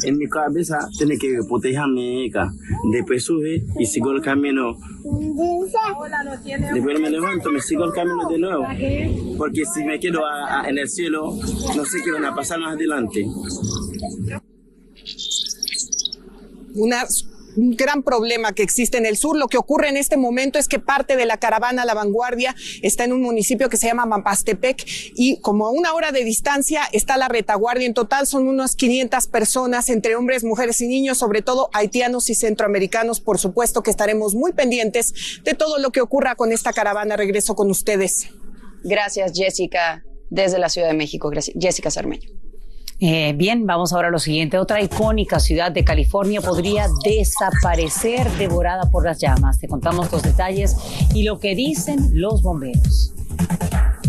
En 0.04 0.18
mi 0.18 0.28
cabeza 0.28 0.78
tiene 0.98 1.16
que 1.16 1.38
proteger 1.48 1.78
a 1.78 1.86
mi 1.86 2.26
hija. 2.26 2.52
Después 2.92 3.24
sube 3.24 3.64
y 3.78 3.86
sigo 3.86 4.10
el 4.10 4.20
camino. 4.20 4.76
Después 6.74 7.00
me 7.00 7.10
levanto, 7.10 7.50
me 7.50 7.60
sigo 7.60 7.84
el 7.84 7.92
camino 7.92 8.28
de 8.28 8.38
nuevo. 8.38 8.64
Porque 9.38 9.62
si 9.72 9.84
me 9.84 9.98
quedo 9.98 10.22
en 10.66 10.78
el 10.78 10.88
cielo, 10.88 11.34
no 11.76 11.84
sé 11.84 11.98
qué 12.04 12.10
van 12.12 12.24
a 12.24 12.34
pasar 12.34 12.58
más 12.58 12.74
adelante 12.74 13.26
una 16.74 17.06
un 17.56 17.76
gran 17.76 18.02
problema 18.02 18.52
que 18.52 18.62
existe 18.62 18.98
en 18.98 19.06
el 19.06 19.16
sur. 19.16 19.36
Lo 19.36 19.48
que 19.48 19.58
ocurre 19.58 19.88
en 19.88 19.96
este 19.96 20.16
momento 20.16 20.58
es 20.58 20.68
que 20.68 20.78
parte 20.78 21.16
de 21.16 21.26
la 21.26 21.38
caravana 21.38 21.84
La 21.84 21.94
Vanguardia 21.94 22.54
está 22.82 23.04
en 23.04 23.12
un 23.12 23.22
municipio 23.22 23.68
que 23.68 23.76
se 23.76 23.86
llama 23.86 24.06
Mampastepec 24.06 24.84
y 25.14 25.40
como 25.40 25.66
a 25.66 25.70
una 25.70 25.94
hora 25.94 26.12
de 26.12 26.24
distancia 26.24 26.82
está 26.92 27.16
la 27.16 27.28
retaguardia. 27.28 27.86
En 27.86 27.94
total 27.94 28.26
son 28.26 28.48
unas 28.48 28.76
500 28.76 29.26
personas 29.28 29.88
entre 29.88 30.16
hombres, 30.16 30.44
mujeres 30.44 30.80
y 30.80 30.88
niños, 30.88 31.18
sobre 31.18 31.42
todo 31.42 31.70
haitianos 31.72 32.30
y 32.30 32.34
centroamericanos. 32.34 33.20
Por 33.20 33.38
supuesto 33.38 33.82
que 33.82 33.90
estaremos 33.90 34.34
muy 34.34 34.52
pendientes 34.52 35.12
de 35.44 35.54
todo 35.54 35.78
lo 35.78 35.90
que 35.90 36.00
ocurra 36.00 36.34
con 36.34 36.52
esta 36.52 36.72
caravana. 36.72 37.16
Regreso 37.16 37.54
con 37.54 37.70
ustedes. 37.70 38.28
Gracias, 38.82 39.32
Jessica, 39.34 40.04
desde 40.30 40.58
la 40.58 40.68
Ciudad 40.68 40.88
de 40.88 40.94
México. 40.94 41.30
Jessica 41.58 41.90
Sarmeño. 41.90 42.39
Eh, 43.02 43.32
bien, 43.34 43.66
vamos 43.66 43.94
ahora 43.94 44.08
a 44.08 44.10
lo 44.10 44.18
siguiente. 44.18 44.58
Otra 44.58 44.82
icónica 44.82 45.40
ciudad 45.40 45.72
de 45.72 45.84
California 45.84 46.42
podría 46.42 46.86
desaparecer 47.02 48.30
devorada 48.32 48.90
por 48.90 49.04
las 49.04 49.18
llamas. 49.18 49.58
Te 49.58 49.68
contamos 49.68 50.12
los 50.12 50.22
detalles 50.22 50.76
y 51.14 51.22
lo 51.22 51.40
que 51.40 51.54
dicen 51.54 52.10
los 52.12 52.42
bomberos. 52.42 53.14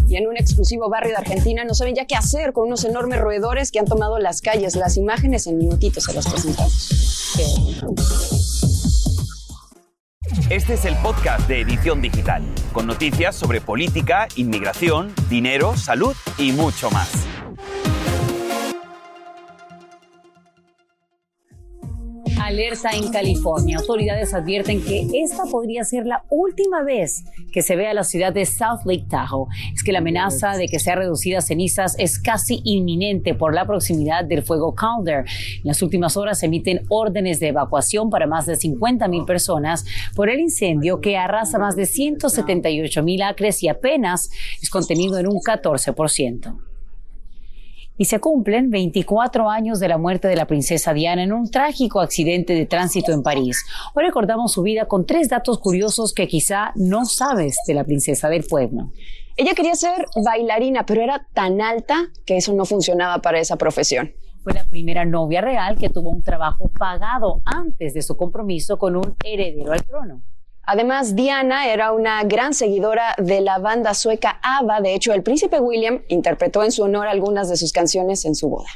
Y 0.09 0.17
en 0.17 0.27
un 0.27 0.35
exclusivo 0.35 0.89
barrio 0.89 1.11
de 1.11 1.17
Argentina 1.17 1.63
no 1.63 1.73
saben 1.73 1.95
ya 1.95 2.05
qué 2.05 2.15
hacer 2.15 2.51
con 2.51 2.67
unos 2.67 2.83
enormes 2.83 3.21
roedores 3.21 3.71
que 3.71 3.79
han 3.79 3.85
tomado 3.85 4.19
las 4.19 4.41
calles. 4.41 4.75
Las 4.75 4.97
imágenes 4.97 5.47
en 5.47 5.57
minutitos 5.57 6.03
se 6.03 6.13
las 6.13 6.27
presentamos. 6.27 7.37
Este 10.49 10.73
es 10.73 10.83
el 10.83 10.97
podcast 10.97 11.47
de 11.47 11.61
Edición 11.61 12.01
Digital, 12.01 12.43
con 12.73 12.87
noticias 12.87 13.37
sobre 13.37 13.61
política, 13.61 14.27
inmigración, 14.35 15.13
dinero, 15.29 15.77
salud 15.77 16.13
y 16.37 16.51
mucho 16.51 16.91
más. 16.91 17.30
Alerta 22.51 22.89
en 22.91 23.09
California. 23.13 23.77
Autoridades 23.77 24.33
advierten 24.33 24.83
que 24.83 25.07
esta 25.13 25.45
podría 25.45 25.85
ser 25.85 26.05
la 26.05 26.25
última 26.29 26.83
vez 26.83 27.23
que 27.53 27.61
se 27.61 27.77
vea 27.77 27.93
la 27.93 28.03
ciudad 28.03 28.33
de 28.33 28.45
South 28.45 28.81
Lake 28.83 29.05
Tahoe. 29.09 29.47
Es 29.73 29.83
que 29.83 29.93
la 29.93 29.99
amenaza 29.99 30.57
de 30.57 30.67
que 30.67 30.77
sea 30.77 30.95
reducida 30.95 31.37
a 31.37 31.41
cenizas 31.41 31.95
es 31.97 32.19
casi 32.19 32.61
inminente 32.65 33.35
por 33.35 33.55
la 33.55 33.65
proximidad 33.65 34.25
del 34.25 34.43
fuego 34.43 34.75
Calder. 34.75 35.19
En 35.19 35.63
las 35.63 35.81
últimas 35.81 36.17
horas 36.17 36.39
se 36.39 36.47
emiten 36.47 36.81
órdenes 36.89 37.39
de 37.39 37.47
evacuación 37.47 38.09
para 38.09 38.27
más 38.27 38.45
de 38.45 38.57
50 38.57 39.07
mil 39.07 39.23
personas 39.23 39.85
por 40.13 40.29
el 40.29 40.41
incendio 40.41 40.99
que 40.99 41.15
arrasa 41.15 41.57
más 41.57 41.77
de 41.77 41.85
178 41.85 43.01
mil 43.01 43.21
acres 43.21 43.63
y 43.63 43.69
apenas 43.69 44.29
es 44.61 44.69
contenido 44.69 45.17
en 45.19 45.27
un 45.27 45.39
14% 45.39 46.70
y 47.97 48.05
se 48.05 48.19
cumplen 48.19 48.69
24 48.69 49.49
años 49.49 49.79
de 49.79 49.87
la 49.87 49.97
muerte 49.97 50.27
de 50.27 50.35
la 50.35 50.47
princesa 50.47 50.93
Diana 50.93 51.23
en 51.23 51.33
un 51.33 51.49
trágico 51.51 51.99
accidente 51.99 52.53
de 52.53 52.65
tránsito 52.65 53.11
en 53.11 53.23
París. 53.23 53.63
Hoy 53.93 54.05
recordamos 54.05 54.51
su 54.53 54.63
vida 54.63 54.85
con 54.85 55.05
tres 55.05 55.29
datos 55.29 55.59
curiosos 55.59 56.13
que 56.13 56.27
quizá 56.27 56.71
no 56.75 57.05
sabes 57.05 57.57
de 57.67 57.73
la 57.73 57.83
princesa 57.83 58.29
del 58.29 58.43
pueblo. 58.43 58.91
Ella 59.37 59.53
quería 59.53 59.75
ser 59.75 60.05
bailarina, 60.23 60.85
pero 60.85 61.01
era 61.01 61.27
tan 61.33 61.61
alta 61.61 62.09
que 62.25 62.37
eso 62.37 62.53
no 62.53 62.65
funcionaba 62.65 63.21
para 63.21 63.39
esa 63.39 63.55
profesión. 63.55 64.11
Fue 64.43 64.53
la 64.53 64.65
primera 64.65 65.05
novia 65.05 65.41
real 65.41 65.77
que 65.77 65.89
tuvo 65.89 66.09
un 66.09 66.23
trabajo 66.23 66.69
pagado 66.77 67.41
antes 67.45 67.93
de 67.93 68.01
su 68.01 68.17
compromiso 68.17 68.77
con 68.77 68.95
un 68.95 69.15
heredero 69.23 69.71
al 69.71 69.85
trono. 69.85 70.23
Además, 70.63 71.15
Diana 71.15 71.67
era 71.71 71.91
una 71.91 72.23
gran 72.23 72.53
seguidora 72.53 73.15
de 73.17 73.41
la 73.41 73.57
banda 73.57 73.93
sueca 73.93 74.39
ABBA. 74.43 74.81
De 74.81 74.93
hecho, 74.93 75.13
el 75.13 75.23
príncipe 75.23 75.59
William 75.59 76.03
interpretó 76.07 76.63
en 76.63 76.71
su 76.71 76.83
honor 76.83 77.07
algunas 77.07 77.49
de 77.49 77.57
sus 77.57 77.71
canciones 77.71 78.25
en 78.25 78.35
su 78.35 78.49
boda. 78.49 78.69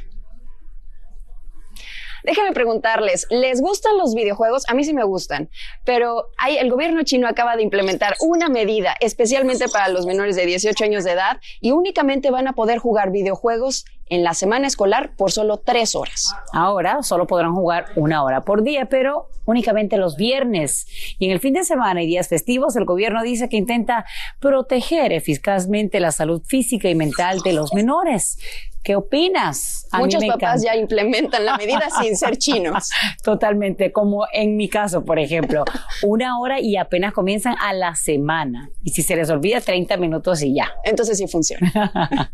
Déjenme 2.25 2.53
preguntarles, 2.53 3.27
¿les 3.29 3.61
gustan 3.61 3.99
los 3.99 4.15
videojuegos? 4.15 4.63
A 4.67 4.73
mí 4.73 4.83
sí 4.83 4.95
me 4.95 5.03
gustan, 5.03 5.47
pero 5.83 6.31
el 6.47 6.71
gobierno 6.71 7.03
chino 7.03 7.27
acaba 7.27 7.55
de 7.55 7.61
implementar 7.61 8.15
una 8.19 8.49
medida 8.49 8.95
especialmente 8.99 9.69
para 9.69 9.89
los 9.89 10.07
menores 10.07 10.35
de 10.35 10.47
18 10.47 10.85
años 10.85 11.03
de 11.03 11.11
edad 11.11 11.37
y 11.61 11.69
únicamente 11.69 12.31
van 12.31 12.47
a 12.47 12.53
poder 12.53 12.79
jugar 12.79 13.11
videojuegos 13.11 13.85
en 14.09 14.23
la 14.23 14.33
semana 14.33 14.67
escolar 14.67 15.15
por 15.15 15.31
solo 15.31 15.57
tres 15.57 15.95
horas. 15.95 16.33
Ahora 16.53 17.03
solo 17.03 17.27
podrán 17.27 17.53
jugar 17.55 17.85
una 17.95 18.23
hora 18.23 18.41
por 18.41 18.63
día, 18.63 18.85
pero 18.85 19.29
únicamente 19.45 19.97
los 19.97 20.15
viernes. 20.15 20.87
Y 21.19 21.25
en 21.25 21.31
el 21.31 21.39
fin 21.39 21.53
de 21.53 21.63
semana 21.63 22.03
y 22.03 22.07
días 22.07 22.27
festivos, 22.27 22.75
el 22.75 22.85
gobierno 22.85 23.23
dice 23.23 23.49
que 23.49 23.57
intenta 23.57 24.05
proteger 24.39 25.11
eficazmente 25.11 25.99
la 25.99 26.11
salud 26.11 26.41
física 26.45 26.89
y 26.89 26.95
mental 26.95 27.39
de 27.41 27.53
los 27.53 27.73
menores. 27.73 28.37
¿Qué 28.85 28.95
opinas? 28.95 29.87
Muchos 29.93 30.23
papás 30.25 30.61
ya 30.63 30.75
implementan 30.75 31.43
la 31.43 31.57
medida 31.57 31.89
sin 31.99 32.15
ser 32.15 32.37
chinos. 32.37 32.91
Totalmente, 33.23 33.91
como 33.91 34.27
en 34.31 34.57
mi 34.57 34.69
caso, 34.69 35.03
por 35.03 35.17
ejemplo, 35.17 35.65
una 36.03 36.37
hora 36.39 36.59
y 36.59 36.77
apenas 36.77 37.11
comienzan 37.11 37.55
a 37.59 37.73
la 37.73 37.95
semana. 37.95 38.69
Y 38.83 38.91
si 38.91 39.01
se 39.01 39.15
les 39.15 39.31
olvida, 39.31 39.59
30 39.59 39.97
minutos 39.97 40.43
y 40.43 40.53
ya. 40.53 40.71
Entonces 40.83 41.17
sí 41.17 41.25
funciona. 41.27 41.71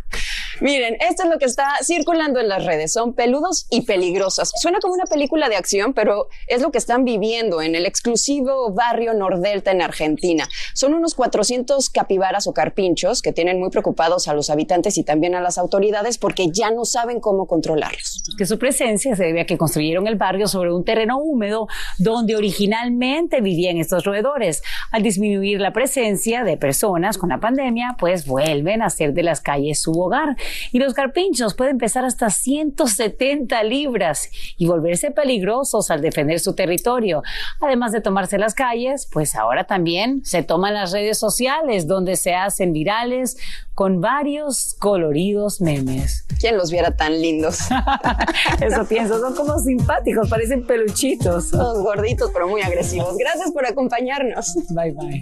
Miren, 0.59 0.97
esto 0.99 1.23
es 1.23 1.29
lo 1.29 1.39
que 1.39 1.45
está 1.45 1.60
circulando 1.83 2.39
en 2.39 2.47
las 2.47 2.65
redes. 2.65 2.93
Son 2.93 3.13
peludos 3.13 3.67
y 3.69 3.81
peligrosos. 3.81 4.51
Suena 4.61 4.79
como 4.79 4.93
una 4.93 5.05
película 5.05 5.49
de 5.49 5.55
acción, 5.55 5.93
pero 5.93 6.27
es 6.47 6.61
lo 6.61 6.71
que 6.71 6.77
están 6.77 7.05
viviendo 7.05 7.61
en 7.61 7.75
el 7.75 7.85
exclusivo 7.85 8.71
barrio 8.73 9.13
Nordelta 9.13 9.71
en 9.71 9.81
Argentina. 9.81 10.47
Son 10.73 10.93
unos 10.93 11.15
400 11.15 11.89
capibaras 11.89 12.47
o 12.47 12.53
carpinchos 12.53 13.21
que 13.21 13.33
tienen 13.33 13.59
muy 13.59 13.69
preocupados 13.69 14.27
a 14.27 14.33
los 14.33 14.49
habitantes 14.49 14.97
y 14.97 15.03
también 15.03 15.35
a 15.35 15.41
las 15.41 15.57
autoridades 15.57 16.17
porque 16.17 16.47
ya 16.51 16.71
no 16.71 16.85
saben 16.85 17.19
cómo 17.19 17.47
controlarlos. 17.47 18.23
Que 18.37 18.45
su 18.45 18.57
presencia 18.57 19.15
se 19.15 19.23
debe 19.23 19.41
a 19.41 19.45
que 19.45 19.57
construyeron 19.57 20.07
el 20.07 20.15
barrio 20.15 20.47
sobre 20.47 20.73
un 20.73 20.83
terreno 20.83 21.17
húmedo 21.17 21.67
donde 21.97 22.35
originalmente 22.35 23.41
vivían 23.41 23.77
estos 23.77 24.03
roedores. 24.03 24.61
Al 24.91 25.03
disminuir 25.03 25.59
la 25.59 25.73
presencia 25.73 26.43
de 26.43 26.57
personas 26.57 27.17
con 27.17 27.29
la 27.29 27.39
pandemia, 27.39 27.95
pues 27.99 28.25
vuelven 28.25 28.81
a 28.81 28.87
hacer 28.87 29.13
de 29.13 29.23
las 29.23 29.41
calles 29.41 29.81
su 29.81 29.91
hogar. 29.91 30.35
Y 30.71 30.79
los 30.79 30.93
carpinchos 30.93 31.50
pueden 31.53 31.77
pesar 31.77 32.05
hasta 32.05 32.29
170 32.29 33.63
libras 33.63 34.29
y 34.57 34.67
volverse 34.67 35.11
peligrosos 35.11 35.91
al 35.91 36.01
defender 36.01 36.39
su 36.39 36.53
territorio. 36.53 37.23
Además 37.59 37.91
de 37.91 38.01
tomarse 38.01 38.37
las 38.37 38.53
calles, 38.53 39.07
pues 39.11 39.35
ahora 39.35 39.65
también 39.65 40.21
se 40.23 40.43
toman 40.43 40.73
las 40.73 40.91
redes 40.91 41.17
sociales 41.17 41.87
donde 41.87 42.15
se 42.15 42.33
hacen 42.33 42.73
virales 42.73 43.37
con 43.73 44.01
varios 44.01 44.75
coloridos 44.79 45.61
memes. 45.61 46.25
¿Quién 46.39 46.57
los 46.57 46.71
viera 46.71 46.95
tan 46.95 47.21
lindos? 47.21 47.59
Eso 48.61 48.85
pienso, 48.85 49.19
son 49.19 49.35
como 49.35 49.57
simpáticos, 49.59 50.29
parecen 50.29 50.65
peluchitos. 50.65 51.51
Todos 51.51 51.81
gorditos, 51.81 52.31
pero 52.33 52.47
muy 52.47 52.61
agresivos. 52.61 53.17
Gracias 53.17 53.51
por 53.51 53.65
acompañarnos. 53.65 54.53
Bye 54.69 54.91
bye. 54.91 55.21